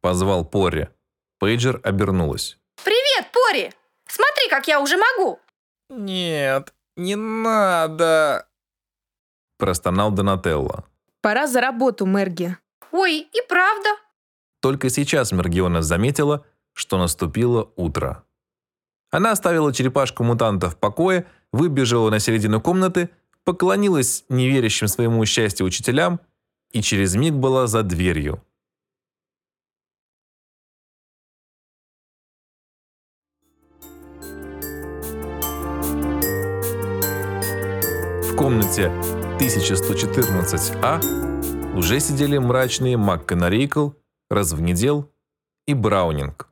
Позвал 0.00 0.44
Порри. 0.44 0.88
Пейджер 1.38 1.80
обернулась. 1.82 2.56
Привет, 2.84 3.26
Пори! 3.32 3.72
Смотри, 4.06 4.48
как 4.48 4.68
я 4.68 4.80
уже 4.80 4.96
могу. 4.96 5.40
Нет, 5.88 6.72
не 6.96 7.16
надо. 7.16 8.46
Простонал 9.58 10.10
Донателло. 10.10 10.84
Пора 11.20 11.46
за 11.46 11.60
работу, 11.60 12.06
Мерги. 12.06 12.56
Ой, 12.90 13.20
и 13.20 13.42
правда. 13.48 13.90
Только 14.60 14.90
сейчас 14.90 15.32
Мергиона 15.32 15.82
заметила, 15.82 16.44
что 16.72 16.98
наступило 16.98 17.72
утро. 17.76 18.24
Она 19.12 19.30
оставила 19.32 19.72
черепашку-мутанта 19.74 20.70
в 20.70 20.76
покое, 20.76 21.26
выбежала 21.52 22.10
на 22.10 22.18
середину 22.18 22.62
комнаты, 22.62 23.10
поклонилась 23.44 24.24
неверящим 24.30 24.88
своему 24.88 25.26
счастью 25.26 25.66
учителям 25.66 26.18
и 26.70 26.80
через 26.80 27.14
миг 27.14 27.34
была 27.34 27.66
за 27.66 27.82
дверью. 27.82 28.42
В 38.22 38.34
комнате 38.34 38.90
1114А 39.38 41.76
уже 41.76 42.00
сидели 42.00 42.38
мрачные 42.38 42.96
МакКонарейкл, 42.96 43.90
Развнедел 44.30 45.12
и 45.66 45.74
Браунинг. 45.74 46.51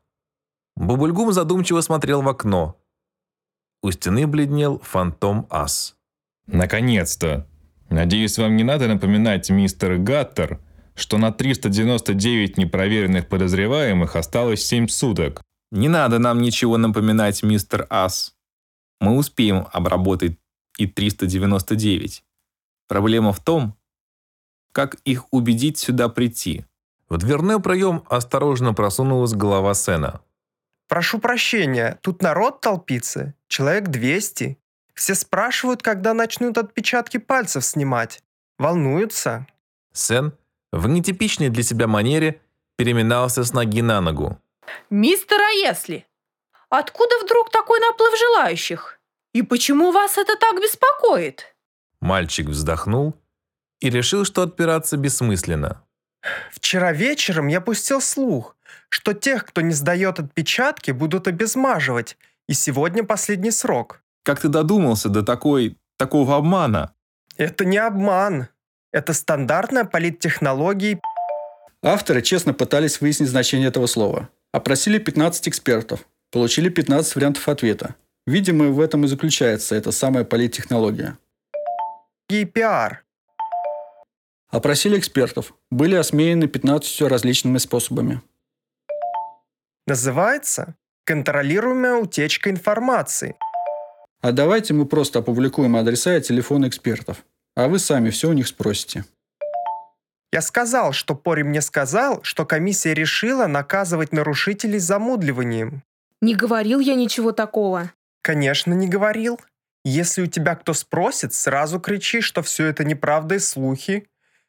Бубульгум 0.76 1.32
задумчиво 1.32 1.80
смотрел 1.80 2.22
в 2.22 2.28
окно. 2.28 2.76
У 3.82 3.90
стены 3.90 4.26
бледнел 4.26 4.78
фантом 4.80 5.46
Ас. 5.50 5.96
Наконец-то! 6.46 7.46
Надеюсь, 7.88 8.38
вам 8.38 8.56
не 8.56 8.62
надо 8.62 8.88
напоминать, 8.88 9.50
мистер 9.50 9.98
Гаттер, 9.98 10.60
что 10.94 11.18
на 11.18 11.32
399 11.32 12.56
непроверенных 12.56 13.28
подозреваемых 13.28 14.16
осталось 14.16 14.64
7 14.64 14.88
суток. 14.88 15.42
Не 15.72 15.88
надо 15.88 16.18
нам 16.18 16.40
ничего 16.40 16.76
напоминать, 16.76 17.42
мистер 17.42 17.86
Ас. 17.90 18.34
Мы 19.00 19.16
успеем 19.16 19.66
обработать 19.72 20.38
и 20.78 20.86
399. 20.86 22.22
Проблема 22.88 23.32
в 23.32 23.40
том, 23.40 23.76
как 24.72 24.96
их 25.04 25.32
убедить 25.32 25.78
сюда 25.78 26.08
прийти. 26.08 26.64
В 27.08 27.16
дверной 27.18 27.60
проем 27.60 28.04
осторожно 28.08 28.72
просунулась 28.72 29.32
голова 29.32 29.74
Сена. 29.74 30.20
Прошу 30.90 31.20
прощения, 31.20 32.00
тут 32.02 32.20
народ 32.20 32.60
толпится, 32.60 33.34
человек 33.46 33.84
200. 33.90 34.58
Все 34.94 35.14
спрашивают, 35.14 35.82
когда 35.82 36.14
начнут 36.14 36.58
отпечатки 36.58 37.18
пальцев 37.18 37.64
снимать. 37.64 38.24
Волнуются. 38.58 39.46
Сен 39.92 40.32
в 40.72 40.88
нетипичной 40.88 41.48
для 41.48 41.62
себя 41.62 41.86
манере 41.86 42.40
переминался 42.76 43.44
с 43.44 43.52
ноги 43.52 43.82
на 43.82 44.00
ногу. 44.00 44.40
Мистер 44.90 45.40
Аесли, 45.40 46.06
откуда 46.70 47.20
вдруг 47.22 47.50
такой 47.52 47.78
наплыв 47.78 48.18
желающих? 48.18 48.98
И 49.32 49.42
почему 49.42 49.92
вас 49.92 50.18
это 50.18 50.36
так 50.36 50.60
беспокоит? 50.60 51.54
Мальчик 52.00 52.48
вздохнул 52.48 53.14
и 53.78 53.90
решил, 53.90 54.24
что 54.24 54.42
отпираться 54.42 54.96
бессмысленно. 54.96 55.84
Вчера 56.50 56.92
вечером 56.92 57.46
я 57.46 57.60
пустил 57.60 58.00
слух, 58.00 58.56
что 58.90 59.14
тех, 59.14 59.46
кто 59.46 59.60
не 59.60 59.72
сдает 59.72 60.20
отпечатки, 60.20 60.90
будут 60.90 61.26
обезмаживать, 61.28 62.16
и 62.48 62.52
сегодня 62.52 63.04
последний 63.04 63.50
срок. 63.50 64.02
Как 64.24 64.40
ты 64.40 64.48
додумался 64.48 65.08
до 65.08 65.22
такой... 65.22 65.76
такого 65.96 66.36
обмана? 66.36 66.92
Это 67.36 67.64
не 67.64 67.78
обман. 67.78 68.48
Это 68.92 69.14
стандартная 69.14 69.84
политтехнология. 69.84 71.00
Авторы 71.82 72.20
честно 72.20 72.52
пытались 72.52 73.00
выяснить 73.00 73.30
значение 73.30 73.68
этого 73.68 73.86
слова. 73.86 74.28
Опросили 74.52 74.98
15 74.98 75.48
экспертов. 75.48 76.06
Получили 76.30 76.68
15 76.68 77.14
вариантов 77.14 77.48
ответа. 77.48 77.94
Видимо, 78.26 78.66
в 78.66 78.80
этом 78.80 79.04
и 79.04 79.08
заключается 79.08 79.74
эта 79.74 79.92
самая 79.92 80.24
политтехнология. 80.24 81.16
пиар. 82.28 83.04
Опросили 84.50 84.98
экспертов. 84.98 85.54
Были 85.70 85.94
осмеяны 85.94 86.48
15 86.48 87.02
различными 87.02 87.58
способами. 87.58 88.20
Называется 89.90 90.76
«Контролируемая 91.04 91.94
утечка 91.94 92.48
информации». 92.48 93.34
А 94.20 94.30
давайте 94.30 94.72
мы 94.72 94.86
просто 94.86 95.18
опубликуем 95.18 95.74
адреса 95.74 96.16
и 96.16 96.22
телефоны 96.22 96.68
экспертов. 96.68 97.24
А 97.56 97.66
вы 97.66 97.80
сами 97.80 98.10
все 98.10 98.28
у 98.28 98.32
них 98.32 98.46
спросите. 98.46 99.04
Я 100.32 100.42
сказал, 100.42 100.92
что 100.92 101.16
Пори 101.16 101.42
мне 101.42 101.60
сказал, 101.60 102.22
что 102.22 102.46
комиссия 102.46 102.94
решила 102.94 103.48
наказывать 103.48 104.12
нарушителей 104.12 104.78
замудливанием. 104.78 105.82
Не 106.20 106.36
говорил 106.36 106.78
я 106.78 106.94
ничего 106.94 107.32
такого. 107.32 107.90
Конечно, 108.22 108.72
не 108.72 108.86
говорил. 108.86 109.40
Если 109.84 110.22
у 110.22 110.26
тебя 110.26 110.54
кто 110.54 110.72
спросит, 110.72 111.34
сразу 111.34 111.80
кричи, 111.80 112.20
что 112.20 112.42
все 112.42 112.66
это 112.66 112.84
неправда 112.84 113.34
и 113.34 113.38
слухи. 113.40 114.06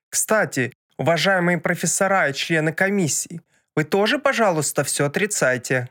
Кстати, 0.07 0.71
уважаемые 0.99 1.57
профессора 1.57 2.29
и 2.29 2.33
члены 2.35 2.73
комиссии, 2.73 3.41
вы 3.75 3.83
тоже, 3.83 4.19
пожалуйста, 4.19 4.83
все 4.83 5.05
отрицайте. 5.05 5.89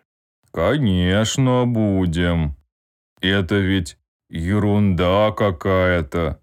Конечно, 0.52 1.64
будем. 1.66 2.56
Это 3.20 3.56
ведь 3.56 3.98
ерунда 4.28 5.32
какая-то. 5.32 6.40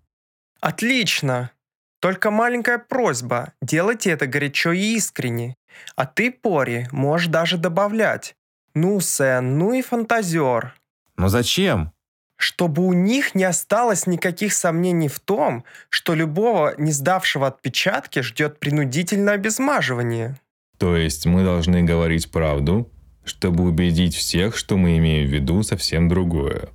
Отлично. 0.59 1.51
Только 1.99 2.31
маленькая 2.31 2.77
просьба. 2.77 3.53
Делайте 3.61 4.11
это 4.11 4.27
горячо 4.27 4.71
и 4.71 4.95
искренне. 4.95 5.55
А 5.95 6.05
ты, 6.05 6.31
Пори, 6.31 6.87
можешь 6.91 7.27
даже 7.27 7.57
добавлять. 7.57 8.35
Ну, 8.73 8.99
Сен, 8.99 9.57
ну 9.57 9.73
и 9.73 9.81
фантазер. 9.81 10.75
Но 11.15 11.29
зачем? 11.29 11.91
Чтобы 12.37 12.85
у 12.85 12.93
них 12.93 13.33
не 13.33 13.43
осталось 13.43 14.05
никаких 14.05 14.53
сомнений 14.53 15.07
в 15.07 15.19
том, 15.19 15.63
что 15.89 16.13
любого 16.13 16.75
не 16.77 16.91
сдавшего 16.91 17.47
отпечатки 17.47 18.21
ждет 18.21 18.59
принудительное 18.59 19.33
обезмаживание. 19.33 20.35
То 20.77 20.95
есть 20.95 21.25
мы 21.25 21.43
должны 21.43 21.83
говорить 21.83 22.31
правду, 22.31 22.91
чтобы 23.23 23.63
убедить 23.63 24.15
всех, 24.15 24.55
что 24.55 24.77
мы 24.77 24.97
имеем 24.97 25.27
в 25.27 25.31
виду 25.31 25.63
совсем 25.63 26.07
другое. 26.07 26.69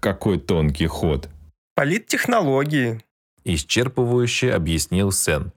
Какой 0.00 0.38
тонкий 0.38 0.86
ход. 0.86 1.28
Политтехнологии. 1.74 3.00
Исчерпывающе 3.44 4.52
объяснил 4.52 5.12
Сен, 5.12 5.52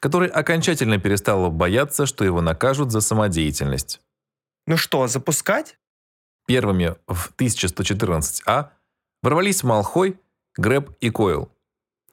который 0.00 0.28
окончательно 0.28 0.98
перестал 0.98 1.50
бояться, 1.50 2.06
что 2.06 2.24
его 2.24 2.40
накажут 2.40 2.90
за 2.92 3.00
самодеятельность. 3.00 4.00
Ну 4.66 4.76
что, 4.76 5.06
запускать? 5.06 5.78
Первыми 6.46 6.96
в 7.06 7.32
1114А 7.36 8.70
ворвались 9.22 9.62
Малхой, 9.62 10.18
Грэб 10.56 10.96
и 11.00 11.10
Койл. 11.10 11.50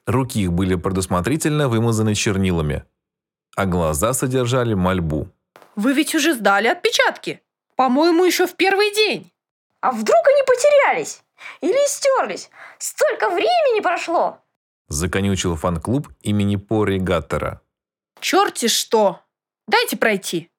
Руки 0.06 0.42
их 0.42 0.52
были 0.52 0.74
предусмотрительно 0.74 1.68
вымазаны 1.68 2.14
чернилами, 2.14 2.84
а 3.58 3.66
глаза 3.66 4.14
содержали 4.14 4.74
мольбу. 4.74 5.26
Вы 5.74 5.92
ведь 5.92 6.14
уже 6.14 6.34
сдали 6.34 6.68
отпечатки. 6.68 7.42
По-моему, 7.74 8.24
еще 8.24 8.46
в 8.46 8.54
первый 8.54 8.94
день. 8.94 9.32
А 9.80 9.90
вдруг 9.90 10.28
они 10.28 10.42
потерялись? 10.46 11.24
Или 11.60 11.88
стерлись? 11.88 12.50
Столько 12.78 13.30
времени 13.30 13.80
прошло! 13.80 14.38
Законючил 14.86 15.56
фан-клуб 15.56 16.08
имени 16.20 16.54
Пори 16.54 17.00
Гаттера. 17.00 17.60
Черти 18.20 18.68
что! 18.68 19.22
Дайте 19.66 19.96
пройти. 19.96 20.50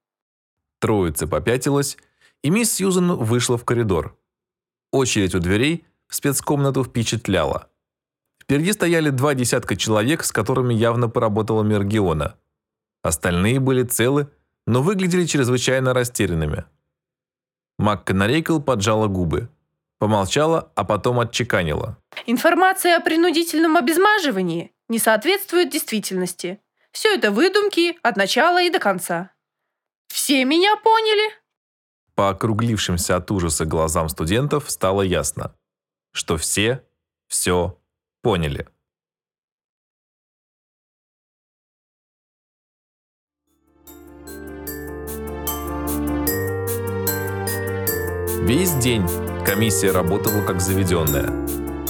Троица 0.80 1.26
попятилась, 1.26 1.98
и 2.44 2.50
мисс 2.50 2.74
Сьюзен 2.74 3.14
вышла 3.14 3.58
в 3.58 3.64
коридор. 3.64 4.18
Очередь 4.92 5.36
у 5.36 5.40
дверей 5.40 5.86
в 6.10 6.16
спецкомнату 6.16 6.84
впечатляла. 6.84 7.70
Впереди 8.44 8.74
стояли 8.74 9.10
два 9.10 9.36
десятка 9.36 9.78
человек, 9.78 10.26
с 10.26 10.34
которыми 10.34 10.74
явно 10.74 11.08
поработала 11.08 11.64
Мергиона. 11.64 12.36
Остальные 13.02 13.60
были 13.60 13.84
целы, 13.84 14.30
но 14.68 14.82
выглядели 14.82 15.26
чрезвычайно 15.26 15.94
растерянными. 15.94 16.66
МакКонарейкл 17.78 18.60
поджала 18.60 19.08
губы. 19.08 19.50
Помолчала, 20.00 20.72
а 20.76 20.86
потом 20.86 21.20
отчеканила. 21.20 21.98
Информация 22.26 22.96
о 22.96 23.02
принудительном 23.02 23.76
обезмаживании 23.78 24.72
не 24.88 24.98
соответствует 24.98 25.72
действительности. 25.72 26.62
Все 26.92 27.16
это 27.16 27.32
выдумки 27.32 27.98
от 28.02 28.16
начала 28.16 28.62
и 28.62 28.70
до 28.70 28.80
конца. 28.80 29.32
Все 30.08 30.44
меня 30.46 30.76
поняли? 30.78 31.34
По 32.16 32.30
округлившимся 32.30 33.18
от 33.18 33.30
ужаса 33.32 33.66
глазам 33.66 34.10
студентов 34.10 34.70
стало 34.70 35.02
ясно, 35.02 35.56
что 36.12 36.38
все 36.38 36.84
все 37.28 37.80
поняли. 38.22 38.68
Весь 48.50 48.74
день 48.74 49.04
комиссия 49.46 49.92
работала 49.92 50.44
как 50.44 50.60
заведенная. 50.60 51.28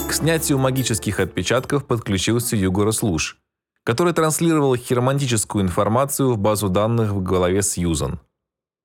К 0.10 0.12
снятию 0.12 0.58
магических 0.58 1.22
отпечатков 1.22 1.88
подключился 1.88 2.58
Югорос 2.58 3.02
Луж, 3.02 3.38
который 3.86 4.12
транслировал 4.12 4.76
хиромантическую 4.76 5.64
информацию 5.64 6.34
в 6.34 6.38
базу 6.38 6.68
данных 6.68 7.12
в 7.12 7.24
голове 7.24 7.62
Сьюзан. 7.62 8.20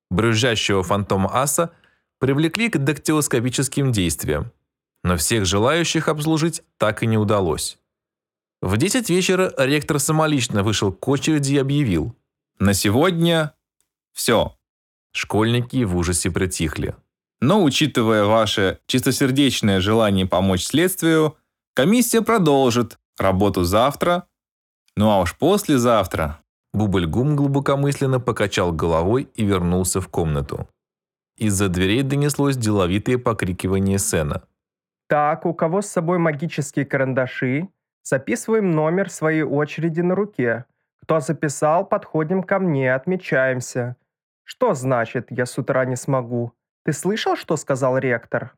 Брюзжащего 0.08 0.84
фантома 0.84 1.28
Аса 1.34 1.72
привлекли 2.20 2.68
к 2.68 2.78
дактилоскопическим 2.78 3.90
действиям, 3.90 4.52
но 5.02 5.16
всех 5.16 5.44
желающих 5.44 6.06
обслужить 6.06 6.62
так 6.78 7.02
и 7.02 7.08
не 7.08 7.18
удалось. 7.18 7.78
В 8.62 8.76
10 8.76 9.10
вечера 9.10 9.52
ректор 9.58 9.98
самолично 9.98 10.62
вышел 10.62 10.92
к 10.92 11.08
очереди 11.08 11.54
и 11.54 11.58
объявил. 11.58 12.14
На 12.60 12.72
сегодня 12.72 13.52
все. 14.12 14.56
Школьники 15.10 15.82
в 15.82 15.96
ужасе 15.96 16.30
притихли. 16.30 16.94
Но, 17.44 17.62
учитывая 17.62 18.24
ваше 18.24 18.78
чистосердечное 18.86 19.78
желание 19.78 20.24
помочь 20.24 20.64
следствию, 20.64 21.36
комиссия 21.74 22.22
продолжит 22.22 22.98
работу 23.18 23.64
завтра, 23.64 24.26
ну 24.96 25.10
а 25.10 25.20
уж 25.20 25.36
послезавтра. 25.36 26.40
Бубльгум 26.72 27.36
глубокомысленно 27.36 28.18
покачал 28.18 28.72
головой 28.72 29.28
и 29.34 29.44
вернулся 29.44 30.00
в 30.00 30.08
комнату. 30.08 30.66
Из-за 31.36 31.68
дверей 31.68 32.02
донеслось 32.02 32.56
деловитое 32.56 33.18
покрикивание 33.18 33.98
Сена. 33.98 34.42
Так, 35.06 35.44
у 35.44 35.52
кого 35.52 35.82
с 35.82 35.86
собой 35.86 36.16
магические 36.16 36.86
карандаши, 36.86 37.68
записываем 38.02 38.70
номер 38.70 39.10
своей 39.10 39.42
очереди 39.42 40.00
на 40.00 40.14
руке. 40.14 40.64
Кто 41.02 41.20
записал, 41.20 41.84
подходим 41.84 42.42
ко 42.42 42.58
мне, 42.58 42.94
отмечаемся. 42.94 43.96
Что 44.44 44.72
значит, 44.72 45.26
я 45.28 45.44
с 45.44 45.58
утра 45.58 45.84
не 45.84 45.96
смогу? 45.96 46.54
Ты 46.84 46.92
слышал, 46.92 47.34
что 47.34 47.56
сказал 47.56 47.96
ректор? 47.96 48.54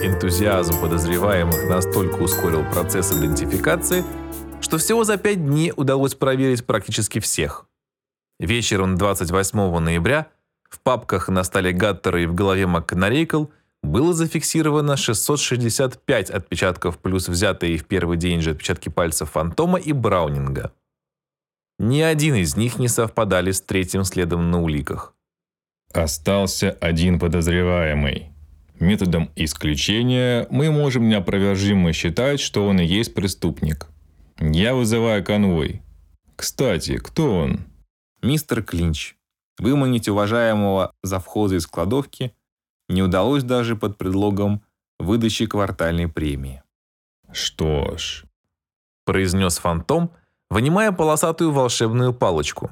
Энтузиазм 0.00 0.80
подозреваемых 0.80 1.68
настолько 1.68 2.22
ускорил 2.22 2.62
процесс 2.70 3.10
идентификации, 3.10 4.04
что 4.60 4.78
всего 4.78 5.02
за 5.02 5.16
пять 5.16 5.44
дней 5.44 5.72
удалось 5.74 6.14
проверить 6.14 6.64
практически 6.64 7.18
всех. 7.18 7.66
Вечером 8.38 8.96
28 8.96 9.78
ноября 9.80 10.28
в 10.68 10.78
папках 10.78 11.28
на 11.28 11.42
столе 11.42 11.72
Гаттера 11.72 12.22
и 12.22 12.26
в 12.26 12.34
голове 12.34 12.68
МакКонарейкл– 12.68 13.46
было 13.84 14.14
зафиксировано 14.14 14.96
665 14.96 16.30
отпечатков 16.30 16.98
плюс 16.98 17.28
взятые 17.28 17.76
в 17.76 17.84
первый 17.84 18.16
день 18.16 18.40
же 18.40 18.50
отпечатки 18.52 18.88
пальцев 18.88 19.30
Фантома 19.32 19.78
и 19.78 19.92
Браунинга. 19.92 20.72
Ни 21.78 22.00
один 22.00 22.34
из 22.36 22.56
них 22.56 22.78
не 22.78 22.88
совпадали 22.88 23.50
с 23.50 23.60
третьим 23.60 24.04
следом 24.04 24.50
на 24.50 24.60
уликах. 24.62 25.14
Остался 25.92 26.70
один 26.80 27.18
подозреваемый. 27.18 28.30
Методом 28.80 29.30
исключения 29.36 30.46
мы 30.50 30.70
можем 30.70 31.08
неопровержимо 31.08 31.92
считать, 31.92 32.40
что 32.40 32.66
он 32.66 32.80
и 32.80 32.86
есть 32.86 33.14
преступник. 33.14 33.86
Я 34.40 34.74
вызываю 34.74 35.22
конвой. 35.24 35.82
Кстати, 36.36 36.98
кто 36.98 37.38
он? 37.38 37.60
Мистер 38.22 38.62
Клинч. 38.62 39.14
Выманить 39.58 40.08
уважаемого 40.08 40.92
завхоза 41.02 41.56
из 41.56 41.66
кладовки 41.66 42.32
не 42.88 43.02
удалось 43.02 43.42
даже 43.42 43.76
под 43.76 43.98
предлогом 43.98 44.62
выдачи 44.98 45.46
квартальной 45.46 46.08
премии. 46.08 46.62
Что 47.32 47.96
ж, 47.96 48.24
произнес 49.04 49.58
фантом, 49.58 50.12
вынимая 50.50 50.92
полосатую 50.92 51.52
волшебную 51.52 52.14
палочку. 52.14 52.70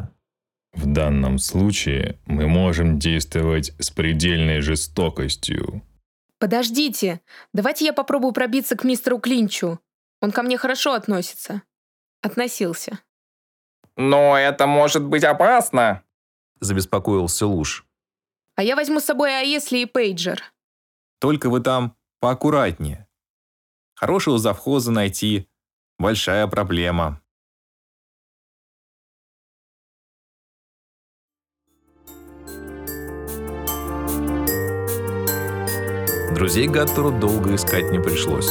в 0.75 0.87
данном 0.87 1.39
случае 1.39 2.19
мы 2.25 2.47
можем 2.47 2.99
действовать 2.99 3.75
с 3.79 3.91
предельной 3.91 4.61
жестокостью. 4.61 5.83
Подождите, 6.39 7.21
давайте 7.53 7.85
я 7.85 7.93
попробую 7.93 8.33
пробиться 8.33 8.77
к 8.77 8.85
мистеру 8.85 9.19
Клинчу. 9.19 9.81
Он 10.21 10.33
ко 10.33 10.43
мне 10.43 10.57
хорошо 10.57 10.95
относится. 10.95 11.63
Относился. 12.23 13.01
Но 13.97 14.39
это 14.39 14.67
может 14.67 15.05
быть 15.05 15.25
опасно. 15.25 16.03
Забеспокоился 16.61 17.47
Луж. 17.47 17.85
А 18.55 18.63
я 18.63 18.77
возьму 18.77 19.01
с 19.01 19.05
собой 19.05 19.31
а 19.31 19.41
если 19.41 19.79
и 19.79 19.87
пейджер. 19.87 20.43
Только 21.21 21.49
вы 21.49 21.61
там 21.61 21.97
поаккуратнее. 22.21 23.09
Хорошего 23.95 24.39
завхоза 24.39 24.91
найти– 24.91 25.49
большая 25.99 26.47
проблема. 26.47 27.23
Друзей 36.35 36.67
Гаттеру 36.67 37.13
долго 37.13 37.55
искать 37.55 37.93
не 37.93 38.01
пришлось. 38.01 38.51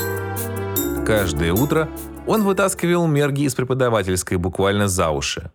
Каждое 1.05 1.51
утро 1.51 1.89
он 2.25 2.43
вытаскивал 2.43 3.05
мерги 3.07 3.43
из 3.43 3.53
преподавательской 3.53 4.37
буквально 4.37 4.87
за 4.87 5.09
уши. 5.09 5.51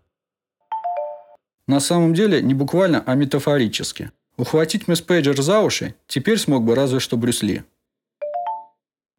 На 1.67 1.81
самом 1.81 2.13
деле 2.13 2.43
не 2.43 2.53
буквально, 2.53 3.03
а 3.07 3.15
метафорически. 3.15 4.11
Ухватить 4.39 4.87
мисс 4.87 5.01
Пейджер 5.01 5.41
за 5.41 5.61
уши 5.61 5.95
теперь 6.07 6.39
смог 6.39 6.65
бы 6.65 6.75
разве 6.75 7.01
что 7.01 7.17
Брюс 7.17 7.43
Ли. 7.43 7.65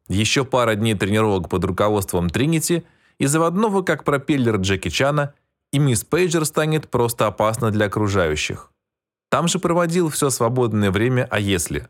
Еще 0.07 0.45
пара 0.45 0.75
дней 0.75 0.93
тренировок 0.93 1.49
под 1.49 1.65
руководством 1.65 2.29
Тринити 2.29 2.83
и 3.17 3.25
заводного 3.25 3.81
как 3.81 4.03
пропеллер 4.03 4.57
Джеки 4.57 4.89
Чана, 4.89 5.33
и 5.71 5.79
мисс 5.79 6.03
Пейджер 6.03 6.45
станет 6.45 6.89
просто 6.89 7.27
опасна 7.27 7.71
для 7.71 7.87
окружающих. 7.87 8.71
Там 9.29 9.47
же 9.47 9.59
проводил 9.59 10.09
все 10.09 10.29
свободное 10.29 10.91
время 10.91 11.27
«А 11.29 11.39
если?». 11.39 11.87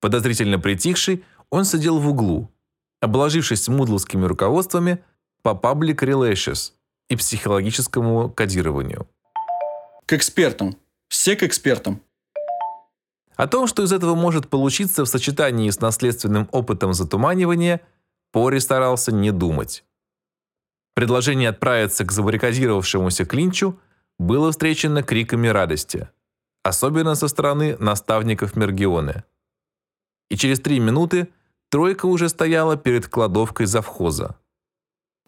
Подозрительно 0.00 0.58
притихший, 0.58 1.24
он 1.50 1.64
сидел 1.64 2.00
в 2.00 2.08
углу, 2.08 2.50
обложившись 3.00 3.68
мудловскими 3.68 4.24
руководствами 4.24 5.04
по 5.42 5.50
Public 5.50 5.98
Relations 5.98 6.72
и 7.08 7.16
психологическому 7.16 8.30
кодированию. 8.30 9.06
К 10.06 10.14
экспертам. 10.14 10.76
Все 11.08 11.36
к 11.36 11.44
экспертам. 11.44 12.00
О 13.36 13.46
том, 13.46 13.66
что 13.66 13.82
из 13.82 13.92
этого 13.92 14.14
может 14.14 14.48
получиться 14.48 15.04
в 15.04 15.08
сочетании 15.08 15.68
с 15.70 15.80
наследственным 15.80 16.48
опытом 16.52 16.94
затуманивания, 16.94 17.82
Пори 18.32 18.60
старался 18.60 19.12
не 19.12 19.30
думать. 19.30 19.84
Предложение 20.94 21.50
отправиться 21.50 22.04
к 22.04 22.12
забаррикадировавшемуся 22.12 23.26
Клинчу 23.26 23.78
было 24.18 24.50
встречено 24.50 25.02
криками 25.02 25.48
радости, 25.48 26.08
особенно 26.62 27.14
со 27.14 27.28
стороны 27.28 27.76
наставников 27.78 28.56
Мергионы. 28.56 29.24
И 30.30 30.36
через 30.36 30.58
три 30.60 30.80
минуты 30.80 31.28
тройка 31.68 32.06
уже 32.06 32.30
стояла 32.30 32.78
перед 32.78 33.06
кладовкой 33.06 33.66
завхоза. 33.66 34.36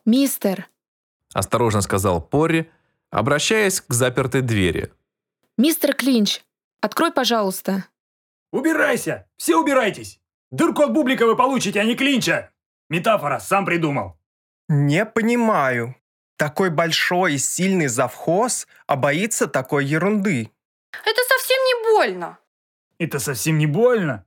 «Мистер!»– 0.06 0.70
осторожно 1.34 1.82
сказал 1.82 2.22
Пори, 2.22 2.70
обращаясь 3.10 3.82
к 3.82 3.92
запертой 3.92 4.40
двери. 4.40 4.90
«Мистер 5.58 5.94
Клинч, 5.94 6.40
открой, 6.80 7.12
пожалуйста». 7.12 7.84
Убирайся! 8.52 9.26
Все 9.37 9.56
убирайтесь! 9.56 10.20
Дырку 10.50 10.82
от 10.82 10.92
бублика 10.92 11.26
вы 11.26 11.37
получите, 11.37 11.80
а 11.80 11.84
не 11.84 11.94
клинча! 11.94 12.50
Метафора, 12.88 13.38
сам 13.38 13.64
придумал. 13.66 14.18
Не 14.68 15.04
понимаю. 15.04 15.94
Такой 16.37 16.70
большой 16.70 17.34
и 17.34 17.38
сильный 17.38 17.88
завхоз, 17.88 18.66
а 18.87 18.96
боится 18.96 19.46
такой 19.46 19.84
ерунды. 19.84 20.50
Это 20.92 21.20
совсем 21.28 21.58
не 21.64 21.92
больно. 21.92 22.38
Это 22.98 23.18
совсем 23.18 23.58
не 23.58 23.66
больно. 23.66 24.24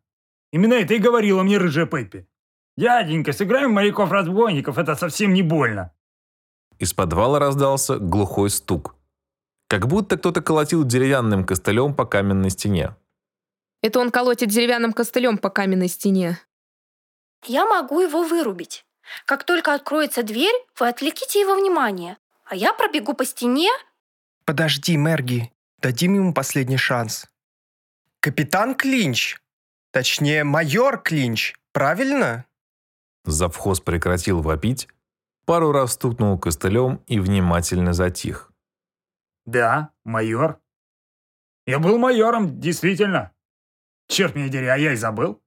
Именно 0.52 0.76
это 0.76 0.94
и 0.94 1.00
говорила 1.00 1.44
мне 1.44 1.58
рыжая 1.58 1.86
Пеппи. 1.86 2.28
Дяденька, 2.78 3.34
сыграем 3.34 3.72
моряков-разбойников, 3.72 4.78
это 4.78 4.96
совсем 4.96 5.34
не 5.34 5.44
больно. 5.44 5.94
Из 6.80 6.94
подвала 6.94 7.40
раздался 7.40 7.98
глухой 7.98 8.50
стук. 8.50 8.96
Как 9.68 9.88
будто 9.88 10.18
кто-то 10.18 10.42
колотил 10.42 10.84
деревянным 10.84 11.46
костылем 11.46 11.94
по 11.94 12.06
каменной 12.06 12.50
стене. 12.50 12.96
Это 13.82 14.00
он 14.00 14.12
колотит 14.12 14.50
деревянным 14.50 14.94
костылем 14.94 15.38
по 15.38 15.50
каменной 15.50 15.88
стене. 15.88 16.40
Я 17.46 17.66
могу 17.66 18.02
его 18.02 18.24
вырубить. 18.24 18.86
Как 19.26 19.44
только 19.44 19.74
откроется 19.74 20.24
дверь, 20.24 20.56
вы 20.80 20.88
отвлеките 20.88 21.40
его 21.40 21.56
внимание, 21.56 22.18
а 22.46 22.56
я 22.56 22.74
пробегу 22.74 23.14
по 23.14 23.26
стене. 23.26 23.70
Подожди, 24.46 24.96
Мерги, 24.96 25.52
дадим 25.80 26.16
ему 26.16 26.34
последний 26.34 26.78
шанс. 26.78 27.28
Капитан 28.20 28.76
Клинч, 28.76 29.40
точнее 29.92 30.44
майор 30.44 31.02
Клинч, 31.02 31.56
правильно? 31.72 32.46
Завхоз 33.26 33.80
прекратил 33.80 34.42
вопить, 34.42 34.88
пару 35.46 35.72
раз 35.72 35.94
стукнул 35.94 36.38
костылем 36.38 37.04
и 37.08 37.20
внимательно 37.20 37.94
затих. 37.94 38.52
Да, 39.46 39.90
майор. 40.04 40.60
Я 41.66 41.80
был 41.80 41.98
майором, 41.98 42.60
действительно. 42.60 43.32
Черт 44.12 44.36
меня 44.36 44.50
дери, 44.50 44.66
а 44.66 44.76
я 44.76 44.92
и 44.92 44.98
забыл. 44.98 45.42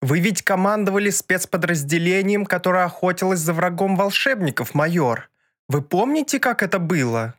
Вы 0.00 0.20
ведь 0.20 0.40
командовали 0.40 1.10
спецподразделением, 1.10 2.46
которое 2.46 2.86
охотилось 2.86 3.40
за 3.40 3.52
врагом 3.52 3.96
волшебников, 3.96 4.74
майор. 4.74 5.28
Вы 5.68 5.82
помните, 5.82 6.40
как 6.40 6.62
это 6.62 6.78
было? 6.78 7.34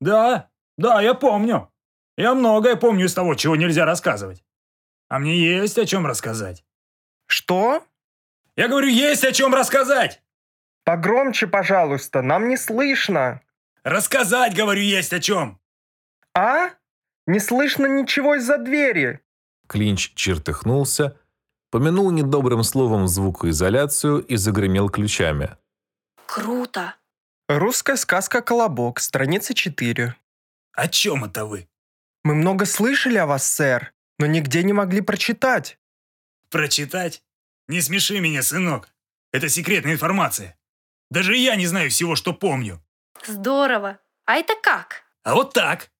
Да, 0.00 0.48
да, 0.78 1.02
я 1.02 1.12
помню. 1.12 1.70
Я 2.16 2.34
многое 2.34 2.76
помню 2.76 3.04
из 3.04 3.14
того, 3.14 3.34
чего 3.34 3.56
нельзя 3.56 3.84
рассказывать. 3.84 4.42
А 5.10 5.18
мне 5.18 5.36
есть 5.36 5.76
о 5.76 5.84
чем 5.84 6.06
рассказать. 6.06 6.64
Что? 7.26 7.84
Я 8.56 8.68
говорю, 8.68 8.88
есть 8.88 9.24
о 9.24 9.32
чем 9.32 9.54
рассказать. 9.54 10.22
Погромче, 10.84 11.46
пожалуйста, 11.46 12.22
нам 12.22 12.48
не 12.48 12.56
слышно. 12.56 13.42
Рассказать, 13.82 14.56
говорю, 14.56 14.80
есть 14.80 15.12
о 15.12 15.20
чем. 15.20 15.60
А? 16.34 16.70
Не 17.26 17.38
слышно 17.38 17.84
ничего 17.86 18.36
из-за 18.36 18.56
двери. 18.56 19.20
Клинч 19.66 20.12
чертыхнулся, 20.14 21.18
помянул 21.70 22.10
недобрым 22.10 22.62
словом 22.62 23.08
звукоизоляцию 23.08 24.20
и 24.20 24.36
загремел 24.36 24.88
ключами. 24.88 25.56
Круто. 26.26 26.94
Русская 27.48 27.96
сказка 27.96 28.40
«Колобок», 28.40 29.00
страница 29.00 29.54
4. 29.54 30.14
О 30.72 30.88
чем 30.88 31.24
это 31.24 31.44
вы? 31.44 31.68
Мы 32.24 32.34
много 32.34 32.64
слышали 32.64 33.18
о 33.18 33.26
вас, 33.26 33.46
сэр, 33.46 33.92
но 34.18 34.26
нигде 34.26 34.62
не 34.62 34.72
могли 34.72 35.00
прочитать. 35.00 35.78
Прочитать? 36.50 37.22
Не 37.68 37.80
смеши 37.80 38.20
меня, 38.20 38.42
сынок. 38.42 38.88
Это 39.32 39.48
секретная 39.48 39.92
информация. 39.92 40.58
Даже 41.10 41.36
я 41.36 41.56
не 41.56 41.66
знаю 41.66 41.90
всего, 41.90 42.16
что 42.16 42.32
помню. 42.32 42.82
Здорово. 43.26 43.98
А 44.26 44.36
это 44.36 44.54
как? 44.60 45.02
А 45.22 45.34
вот 45.34 45.52
так. 45.52 45.90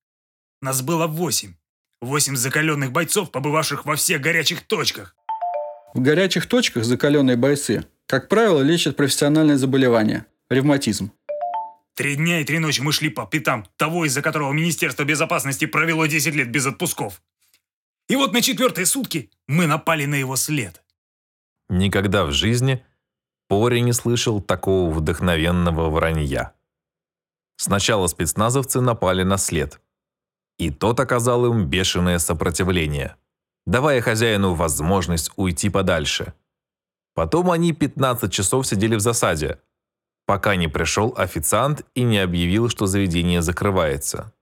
Нас 0.61 0.83
было 0.83 1.07
восемь. 1.07 1.55
Восемь 2.00 2.37
закаленных 2.37 2.92
бойцов, 2.92 3.30
побывавших 3.30 3.85
во 3.87 3.96
всех 3.96 4.20
горячих 4.20 4.62
точках. 4.66 5.16
В 5.94 6.00
горячих 6.00 6.46
точках 6.46 6.85
закаленные 6.85 7.37
бойцы, 7.37 7.87
как 8.07 8.28
правило, 8.28 8.61
лечат 8.61 8.96
профессиональные 8.96 9.57
заболевания– 9.57 10.26
ревматизм. 10.50 11.12
Три 11.94 12.16
дня 12.16 12.40
и 12.40 12.44
три 12.44 12.59
ночи 12.59 12.80
мы 12.80 12.92
шли 12.92 13.09
по 13.09 13.24
пятам 13.24 13.66
того, 13.76 14.04
из-за 14.04 14.20
которого 14.20 14.52
Министерство 14.52 15.04
безопасности 15.04 15.64
провело 15.66 16.07
10 16.07 16.35
лет 16.35 16.50
без 16.50 16.66
отпусков. 16.66 17.22
И 18.09 18.16
вот 18.16 18.33
на 18.33 18.42
четвертые 18.42 18.87
сутки 18.87 19.30
мы 19.46 19.66
напали 19.66 20.04
на 20.04 20.16
его 20.16 20.37
след. 20.37 20.83
Никогда 21.68 22.24
в 22.24 22.33
жизни 22.33 22.85
Пори 23.48 23.80
не 23.80 23.92
слышал 23.92 24.40
такого 24.40 24.90
вдохновенного 24.90 25.90
вранья. 25.90 26.52
Сначала 27.57 28.09
спецназовцы 28.09 28.80
напали 28.80 29.22
на 29.22 29.37
след. 29.38 29.80
И 30.58 30.70
тот 30.70 31.00
оказал 31.00 31.46
им 31.46 31.66
бешеное 31.66 32.18
сопротивление, 32.18 33.16
давая 33.66 34.00
хозяину 34.00 34.54
возможность 34.54 35.30
уйти 35.36 35.68
подальше. 35.68 36.34
Потом 37.14 37.50
они 37.50 37.72
15 37.72 38.32
часов 38.32 38.66
сидели 38.66 38.96
в 38.96 39.00
засаде, 39.00 39.58
пока 40.26 40.56
не 40.56 40.68
пришел 40.68 41.14
официант 41.16 41.82
и 41.94 42.02
не 42.02 42.18
объявил, 42.18 42.68
что 42.68 42.86
заведение 42.86 43.42
закрывается. 43.42 44.32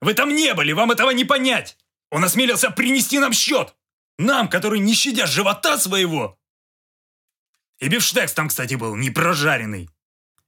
Вы 0.00 0.14
там 0.14 0.34
не 0.34 0.54
были, 0.54 0.72
вам 0.72 0.90
этого 0.90 1.10
не 1.10 1.24
понять! 1.24 1.76
Он 2.10 2.24
осмелился 2.24 2.70
принести 2.70 3.18
нам 3.18 3.32
счет! 3.32 3.74
Нам, 4.18 4.48
который 4.48 4.80
не 4.80 4.94
щадя 4.94 5.26
живота 5.26 5.78
своего! 5.78 6.38
И 7.78 7.88
бифштекс 7.88 8.32
там, 8.32 8.48
кстати, 8.48 8.74
был 8.74 8.96
не 8.96 9.10
прожаренный. 9.10 9.90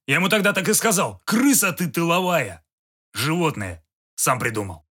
Я 0.07 0.16
ему 0.16 0.28
тогда 0.28 0.52
так 0.52 0.68
и 0.68 0.74
сказал, 0.74 1.20
крыса 1.26 1.72
ты 1.72 1.88
тыловая. 1.88 2.64
Животное. 3.12 3.85
Сам 4.14 4.38
придумал. 4.38 4.88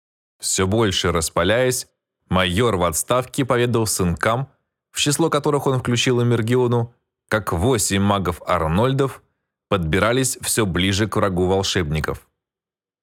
Все 0.43 0.67
больше 0.67 1.13
распаляясь, 1.13 1.87
майор 2.27 2.75
в 2.75 2.83
отставке 2.83 3.45
поведал 3.45 3.87
сынкам, 3.87 4.51
в 4.91 4.99
число 4.99 5.29
которых 5.29 5.67
он 5.67 5.79
включил 5.79 6.21
Эмергиону, 6.21 6.93
как 7.29 7.53
восемь 7.53 8.01
магов-арнольдов 8.01 9.23
подбирались 9.69 10.37
все 10.41 10.65
ближе 10.65 11.07
к 11.07 11.15
врагу 11.15 11.47
волшебников. 11.47 12.27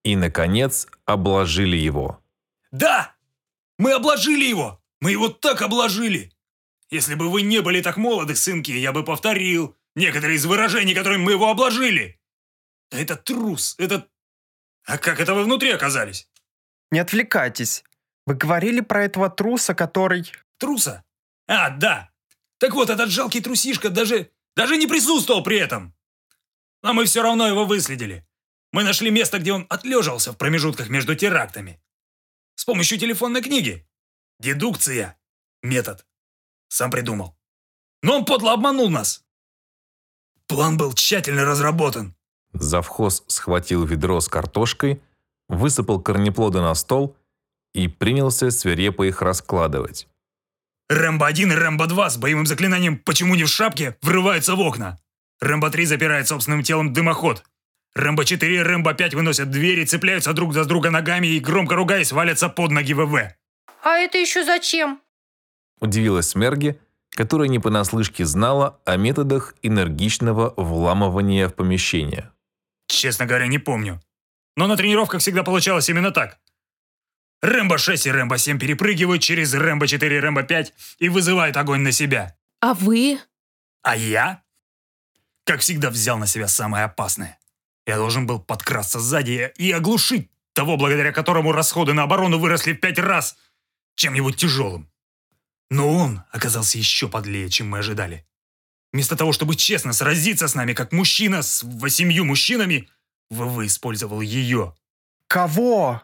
И, 0.04 0.16
наконец, 0.16 0.86
обложили 1.06 1.78
его. 1.78 2.20
Да! 2.72 3.16
Мы 3.78 3.94
обложили 3.94 4.44
его! 4.44 4.78
Мы 5.00 5.12
его 5.12 5.30
так 5.30 5.62
обложили! 5.62 6.34
Если 6.90 7.14
бы 7.14 7.30
вы 7.30 7.40
не 7.40 7.62
были 7.62 7.80
так 7.80 7.96
молоды, 7.96 8.36
сынки, 8.36 8.70
я 8.70 8.92
бы 8.92 9.02
повторил 9.02 9.74
некоторые 9.94 10.36
из 10.36 10.44
выражений, 10.44 10.94
которыми 10.94 11.22
мы 11.22 11.32
его 11.32 11.48
обложили. 11.48 12.20
Да 12.90 12.98
это 12.98 13.16
трус, 13.16 13.76
это... 13.78 14.06
А 14.84 14.98
как 14.98 15.20
это 15.20 15.32
вы 15.32 15.44
внутри 15.44 15.70
оказались? 15.70 16.28
Не 16.90 16.98
отвлекайтесь. 16.98 17.84
Вы 18.26 18.34
говорили 18.34 18.80
про 18.80 19.04
этого 19.04 19.30
труса, 19.30 19.74
который... 19.74 20.30
Труса? 20.58 21.04
А, 21.46 21.70
да. 21.70 22.10
Так 22.58 22.74
вот, 22.74 22.90
этот 22.90 23.10
жалкий 23.10 23.40
трусишка 23.40 23.90
даже... 23.90 24.30
даже 24.56 24.76
не 24.76 24.86
присутствовал 24.86 25.42
при 25.42 25.58
этом. 25.58 25.94
Но 26.82 26.92
мы 26.92 27.04
все 27.04 27.22
равно 27.22 27.46
его 27.46 27.64
выследили. 27.64 28.26
Мы 28.72 28.84
нашли 28.84 29.10
место, 29.10 29.38
где 29.38 29.52
он 29.52 29.66
отлеживался 29.68 30.32
в 30.32 30.36
промежутках 30.36 30.88
между 30.88 31.14
терактами. 31.14 31.80
С 32.54 32.64
помощью 32.64 32.98
телефонной 32.98 33.42
книги. 33.42 33.88
Дедукция. 34.38 35.18
Метод. 35.62 36.06
Сам 36.68 36.90
придумал. 36.90 37.36
Но 38.02 38.18
он 38.18 38.24
подло 38.24 38.52
обманул 38.52 38.90
нас. 38.90 39.24
План 40.46 40.76
был 40.76 40.92
тщательно 40.94 41.44
разработан. 41.44 42.14
Завхоз 42.52 43.24
схватил 43.28 43.84
ведро 43.84 44.20
с 44.20 44.28
картошкой, 44.28 45.00
высыпал 45.50 46.00
корнеплоды 46.00 46.60
на 46.60 46.74
стол 46.74 47.16
и 47.74 47.88
принялся 47.88 48.50
свирепо 48.50 49.06
их 49.06 49.20
раскладывать. 49.20 50.08
Рэмбо-1 50.90 51.52
и 51.52 51.56
Рэмбо-2 51.56 52.10
с 52.10 52.16
боевым 52.16 52.46
заклинанием 52.46 52.98
«Почему 52.98 53.34
не 53.34 53.44
в 53.44 53.48
шапке?» 53.48 53.96
врываются 54.02 54.54
в 54.54 54.60
окна. 54.60 54.98
Рэмбо-3 55.42 55.84
запирает 55.86 56.28
собственным 56.28 56.62
телом 56.62 56.92
дымоход. 56.92 57.44
Рэмбо-4 57.96 58.46
и 58.46 58.58
Рэмбо-5 58.58 59.16
выносят 59.16 59.50
двери, 59.50 59.84
цепляются 59.84 60.32
друг 60.32 60.54
за 60.54 60.64
друга 60.64 60.90
ногами 60.90 61.26
и, 61.28 61.40
громко 61.40 61.74
ругаясь, 61.74 62.12
валятся 62.12 62.48
под 62.48 62.70
ноги 62.70 62.92
ВВ. 62.92 63.14
А 63.82 63.96
это 63.98 64.18
еще 64.18 64.44
зачем? 64.44 65.00
Удивилась 65.80 66.34
Мерги, 66.34 66.78
которая 67.10 67.48
не 67.48 67.58
понаслышке 67.58 68.24
знала 68.24 68.80
о 68.84 68.96
методах 68.96 69.54
энергичного 69.62 70.54
вламывания 70.56 71.48
в 71.48 71.54
помещение. 71.54 72.30
Честно 72.86 73.26
говоря, 73.26 73.46
не 73.46 73.58
помню. 73.58 74.00
Но 74.56 74.66
на 74.66 74.76
тренировках 74.76 75.20
всегда 75.20 75.42
получалось 75.42 75.88
именно 75.88 76.10
так. 76.10 76.38
Рэмбо-6 77.42 78.08
и 78.08 78.10
Рэмбо-7 78.10 78.58
перепрыгивают 78.58 79.22
через 79.22 79.54
Рэмбо-4 79.54 80.06
и 80.06 80.20
Рэмбо-5 80.20 80.72
и 80.98 81.08
вызывают 81.08 81.56
огонь 81.56 81.80
на 81.80 81.92
себя. 81.92 82.36
А 82.60 82.74
вы? 82.74 83.18
А 83.82 83.96
я? 83.96 84.42
Как 85.44 85.60
всегда 85.60 85.90
взял 85.90 86.18
на 86.18 86.26
себя 86.26 86.48
самое 86.48 86.84
опасное. 86.84 87.38
Я 87.86 87.96
должен 87.96 88.26
был 88.26 88.40
подкрасться 88.40 89.00
сзади 89.00 89.52
и 89.56 89.72
оглушить 89.72 90.30
того, 90.52 90.76
благодаря 90.76 91.12
которому 91.12 91.52
расходы 91.52 91.94
на 91.94 92.02
оборону 92.02 92.38
выросли 92.38 92.72
в 92.72 92.80
пять 92.80 92.98
раз, 92.98 93.36
чем-нибудь 93.94 94.36
тяжелым. 94.36 94.90
Но 95.70 95.88
он 95.88 96.22
оказался 96.30 96.78
еще 96.78 97.08
подлее, 97.08 97.48
чем 97.48 97.70
мы 97.70 97.78
ожидали. 97.78 98.26
Вместо 98.92 99.16
того, 99.16 99.32
чтобы 99.32 99.54
честно 99.54 99.92
сразиться 99.92 100.48
с 100.48 100.54
нами, 100.54 100.74
как 100.74 100.92
мужчина 100.92 101.42
с 101.42 101.62
восемью 101.62 102.24
мужчинами, 102.24 102.88
ВВ 103.30 103.64
использовал 103.66 104.20
ее. 104.20 104.74
Кого? 105.28 106.02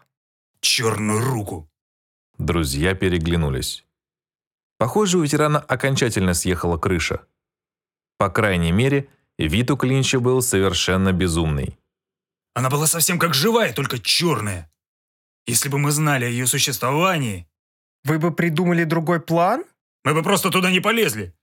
Черную 0.61 1.21
руку. 1.21 1.69
Друзья 2.39 2.95
переглянулись. 2.95 3.85
Похоже, 4.79 5.19
у 5.19 5.23
ветерана 5.23 5.59
окончательно 5.59 6.35
съехала 6.35 6.79
крыша. 6.79 7.27
По 8.19 8.31
крайней 8.31 8.73
мере, 8.73 9.09
вид 9.39 9.71
у 9.71 9.77
Клинча 9.77 10.21
был 10.21 10.43
совершенно 10.43 11.12
безумный. 11.12 11.79
Она 12.55 12.71
была 12.71 12.87
совсем 12.87 13.19
как 13.19 13.35
живая, 13.35 13.73
только 13.73 13.99
черная. 13.99 14.71
Если 15.47 15.69
бы 15.69 15.79
мы 15.79 15.91
знали 15.91 16.25
о 16.25 16.29
ее 16.29 16.47
существовании... 16.47 17.47
Вы 18.05 18.21
бы 18.21 18.33
придумали 18.33 18.85
другой 18.85 19.19
план? 19.21 19.65
Мы 20.05 20.15
бы 20.15 20.23
просто 20.23 20.51
туда 20.51 20.71
не 20.71 20.79
полезли. 20.79 21.35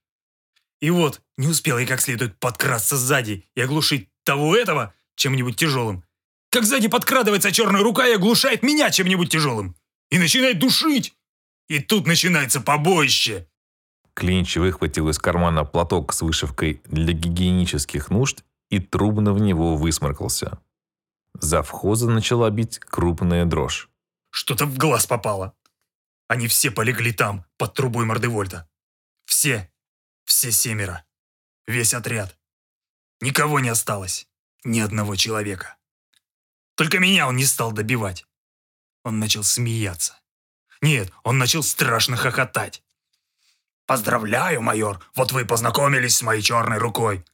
И 0.79 0.89
вот, 0.91 1.21
не 1.35 1.47
успел 1.49 1.77
я 1.77 1.85
как 1.85 1.99
следует 1.99 2.39
подкрасться 2.39 2.95
сзади 2.95 3.45
и 3.53 3.61
оглушить 3.61 4.09
того 4.23 4.55
этого 4.55 4.93
чем-нибудь 5.15 5.55
тяжелым. 5.55 6.03
Как 6.49 6.65
сзади 6.65 6.87
подкрадывается 6.87 7.51
черная 7.51 7.81
рука 7.81 8.07
и 8.07 8.13
оглушает 8.13 8.63
меня 8.63 8.91
чем-нибудь 8.91 9.31
тяжелым. 9.31 9.75
И 10.11 10.19
начинает 10.19 10.59
душить. 10.59 11.15
И 11.67 11.79
тут 11.79 12.05
начинается 12.07 12.61
побоище. 12.61 13.47
Клинч 14.13 14.57
выхватил 14.57 15.09
из 15.09 15.17
кармана 15.17 15.65
платок 15.65 16.13
с 16.13 16.21
вышивкой 16.21 16.81
для 16.85 17.13
гигиенических 17.13 18.09
нужд 18.09 18.43
и 18.69 18.79
трубно 18.79 19.33
в 19.33 19.39
него 19.39 19.75
высморкался. 19.75 20.59
Завхоза 21.33 22.09
начала 22.09 22.49
бить 22.49 22.79
крупная 22.79 23.45
дрожь. 23.45 23.89
Что-то 24.29 24.65
в 24.65 24.77
глаз 24.77 25.07
попало. 25.07 25.55
Они 26.27 26.47
все 26.47 26.71
полегли 26.71 27.11
там, 27.11 27.45
под 27.57 27.73
трубой 27.73 28.05
Мордевольта. 28.05 28.69
Все. 29.25 29.71
Все 30.25 30.51
семеро. 30.51 31.03
Весь 31.67 31.93
отряд. 31.93 32.37
Никого 33.21 33.59
не 33.59 33.69
осталось. 33.69 34.27
Ни 34.63 34.79
одного 34.79 35.15
человека. 35.15 35.77
Только 36.75 36.99
меня 36.99 37.27
он 37.27 37.35
не 37.35 37.45
стал 37.45 37.71
добивать. 37.71 38.25
Он 39.03 39.19
начал 39.19 39.43
смеяться. 39.43 40.19
Нет, 40.81 41.11
он 41.23 41.37
начал 41.37 41.63
страшно 41.63 42.15
хохотать. 42.17 42.83
«Поздравляю, 43.85 44.61
майор, 44.61 45.05
вот 45.13 45.33
вы 45.33 45.45
познакомились 45.45 46.15
с 46.15 46.21
моей 46.21 46.41
черной 46.41 46.77
рукой. 46.77 47.25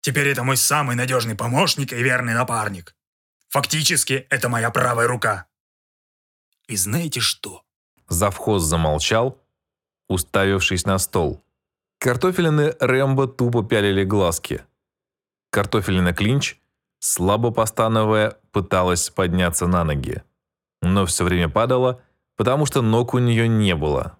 Теперь 0.00 0.28
это 0.28 0.44
мой 0.44 0.56
самый 0.56 0.94
надежный 0.94 1.34
помощник 1.34 1.92
и 1.92 2.02
верный 2.02 2.34
напарник. 2.34 2.94
Фактически, 3.48 4.26
это 4.30 4.48
моя 4.48 4.70
правая 4.70 5.08
рука. 5.08 5.46
И 6.68 6.76
знаете 6.76 7.20
что? 7.20 7.64
Завхоз 8.08 8.62
замолчал, 8.62 9.42
уставившись 10.08 10.84
на 10.84 10.98
стол. 10.98 11.44
Картофелины 11.98 12.76
Рэмбо 12.78 13.26
тупо 13.26 13.64
пялили 13.64 14.04
глазки. 14.04 14.64
Картофелина 15.50 16.12
Клинч, 16.12 16.56
слабо 17.06 17.50
постановая, 17.50 18.38
пыталась 18.52 19.10
подняться 19.10 19.66
на 19.66 19.84
ноги. 19.84 20.22
Но 20.82 21.06
все 21.06 21.24
время 21.24 21.48
падала, 21.48 22.02
потому 22.36 22.66
что 22.66 22.82
ног 22.82 23.14
у 23.14 23.18
нее 23.18 23.48
не 23.48 23.74
было. 23.74 24.18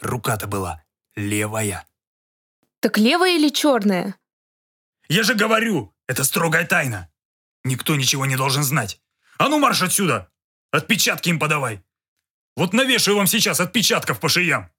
Рука-то 0.00 0.46
была 0.46 0.82
левая. 1.14 1.86
Так 2.80 2.98
левая 2.98 3.36
или 3.36 3.48
черная? 3.48 4.16
Я 5.08 5.22
же 5.22 5.34
говорю, 5.34 5.94
это 6.06 6.24
строгая 6.24 6.66
тайна. 6.66 7.08
Никто 7.64 7.96
ничего 7.96 8.26
не 8.26 8.36
должен 8.36 8.62
знать. 8.62 9.00
А 9.38 9.48
ну 9.48 9.58
марш 9.58 9.82
отсюда! 9.82 10.30
Отпечатки 10.72 11.28
им 11.28 11.38
подавай. 11.38 11.82
Вот 12.56 12.72
навешаю 12.72 13.16
вам 13.16 13.26
сейчас 13.26 13.60
отпечатков 13.60 14.20
по 14.20 14.28
шеям. 14.28 14.70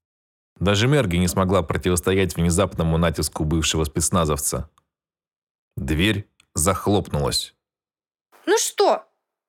Даже 0.60 0.88
Мерги 0.88 1.18
не 1.18 1.28
смогла 1.28 1.62
противостоять 1.62 2.36
внезапному 2.36 2.98
натиску 2.98 3.46
бывшего 3.46 3.84
спецназовца. 3.84 4.70
Дверь 5.76 6.28
захлопнулась. 6.58 7.54
Ну 8.46 8.58
что, 8.58 9.06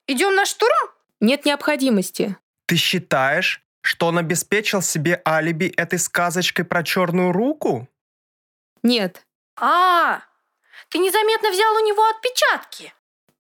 идем 0.07 0.35
на 0.35 0.47
штурм? 0.47 0.91
Нет 1.21 1.45
необходимости. 1.45 2.37
Ты 2.67 2.77
считаешь, 2.77 3.65
что 3.81 4.07
он 4.07 4.19
обеспечил 4.19 4.83
себе 4.83 5.23
алиби 5.27 5.67
этой 5.67 5.99
сказочкой 5.99 6.65
про 6.65 6.83
черную 6.83 7.33
руку? 7.33 7.89
Нет. 8.83 9.27
А, 9.57 10.21
ты 10.91 10.99
незаметно 10.99 11.51
взял 11.51 11.75
у 11.75 11.87
него 11.87 12.03
отпечатки. 12.09 12.93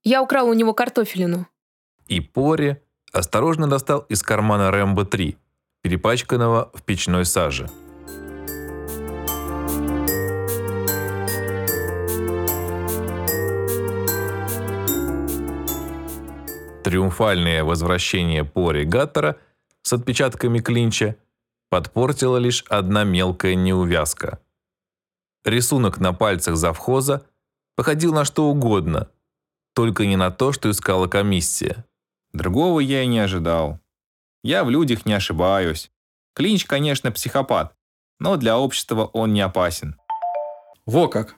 Я 0.02 0.22
украл 0.22 0.48
у 0.48 0.54
него 0.54 0.72
картофелину. 0.74 1.46
И 2.06 2.20
Пори 2.20 2.76
осторожно 3.12 3.68
достал 3.68 4.00
из 4.08 4.22
кармана 4.22 4.70
Рэмбо-3, 4.70 5.36
перепачканного 5.82 6.70
в 6.74 6.82
печной 6.82 7.24
саже. 7.24 7.68
Триумфальное 16.88 17.64
возвращение 17.64 18.46
Пори 18.46 18.86
Гаттера 18.86 19.36
с 19.82 19.92
отпечатками 19.92 20.60
клинча 20.60 21.16
подпортила 21.68 22.38
лишь 22.38 22.64
одна 22.70 23.04
мелкая 23.04 23.56
неувязка. 23.56 24.38
Рисунок 25.44 25.98
на 25.98 26.14
пальцах 26.14 26.56
завхоза 26.56 27.26
походил 27.76 28.14
на 28.14 28.24
что 28.24 28.46
угодно, 28.46 29.10
только 29.74 30.06
не 30.06 30.16
на 30.16 30.30
то, 30.30 30.50
что 30.52 30.70
искала 30.70 31.08
комиссия. 31.08 31.84
Другого 32.32 32.80
я 32.80 33.02
и 33.02 33.06
не 33.06 33.18
ожидал. 33.18 33.78
Я 34.42 34.64
в 34.64 34.70
людях 34.70 35.04
не 35.04 35.12
ошибаюсь. 35.12 35.90
Клинч, 36.32 36.64
конечно, 36.64 37.12
психопат, 37.12 37.76
но 38.18 38.38
для 38.38 38.58
общества 38.58 39.04
он 39.12 39.34
не 39.34 39.42
опасен. 39.42 40.00
Во 40.86 41.08
как. 41.08 41.34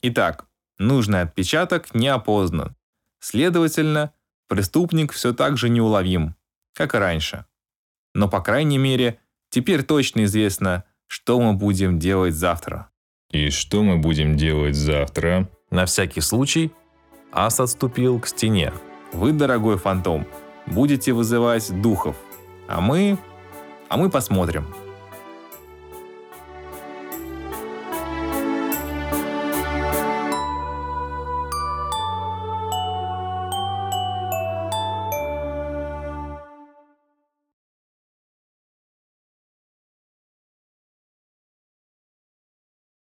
Итак, 0.00 0.46
нужный 0.78 1.20
отпечаток 1.20 1.94
не 1.94 2.08
опознан. 2.08 2.74
Следовательно, 3.20 4.14
преступник 4.54 5.10
все 5.10 5.34
так 5.34 5.56
же 5.56 5.68
неуловим, 5.68 6.36
как 6.74 6.94
и 6.94 6.98
раньше. 6.98 7.44
Но, 8.14 8.28
по 8.28 8.40
крайней 8.40 8.78
мере, 8.78 9.18
теперь 9.50 9.82
точно 9.82 10.26
известно, 10.26 10.84
что 11.08 11.40
мы 11.40 11.54
будем 11.54 11.98
делать 11.98 12.34
завтра. 12.34 12.88
И 13.32 13.50
что 13.50 13.82
мы 13.82 13.98
будем 13.98 14.36
делать 14.36 14.76
завтра? 14.76 15.50
На 15.70 15.86
всякий 15.86 16.20
случай 16.20 16.70
Ас 17.32 17.58
отступил 17.58 18.20
к 18.20 18.28
стене. 18.28 18.72
Вы, 19.12 19.32
дорогой 19.32 19.76
фантом, 19.76 20.24
будете 20.66 21.12
вызывать 21.12 21.68
духов, 21.82 22.14
а 22.68 22.80
мы... 22.80 23.18
а 23.88 23.96
мы 23.96 24.08
посмотрим. 24.08 24.72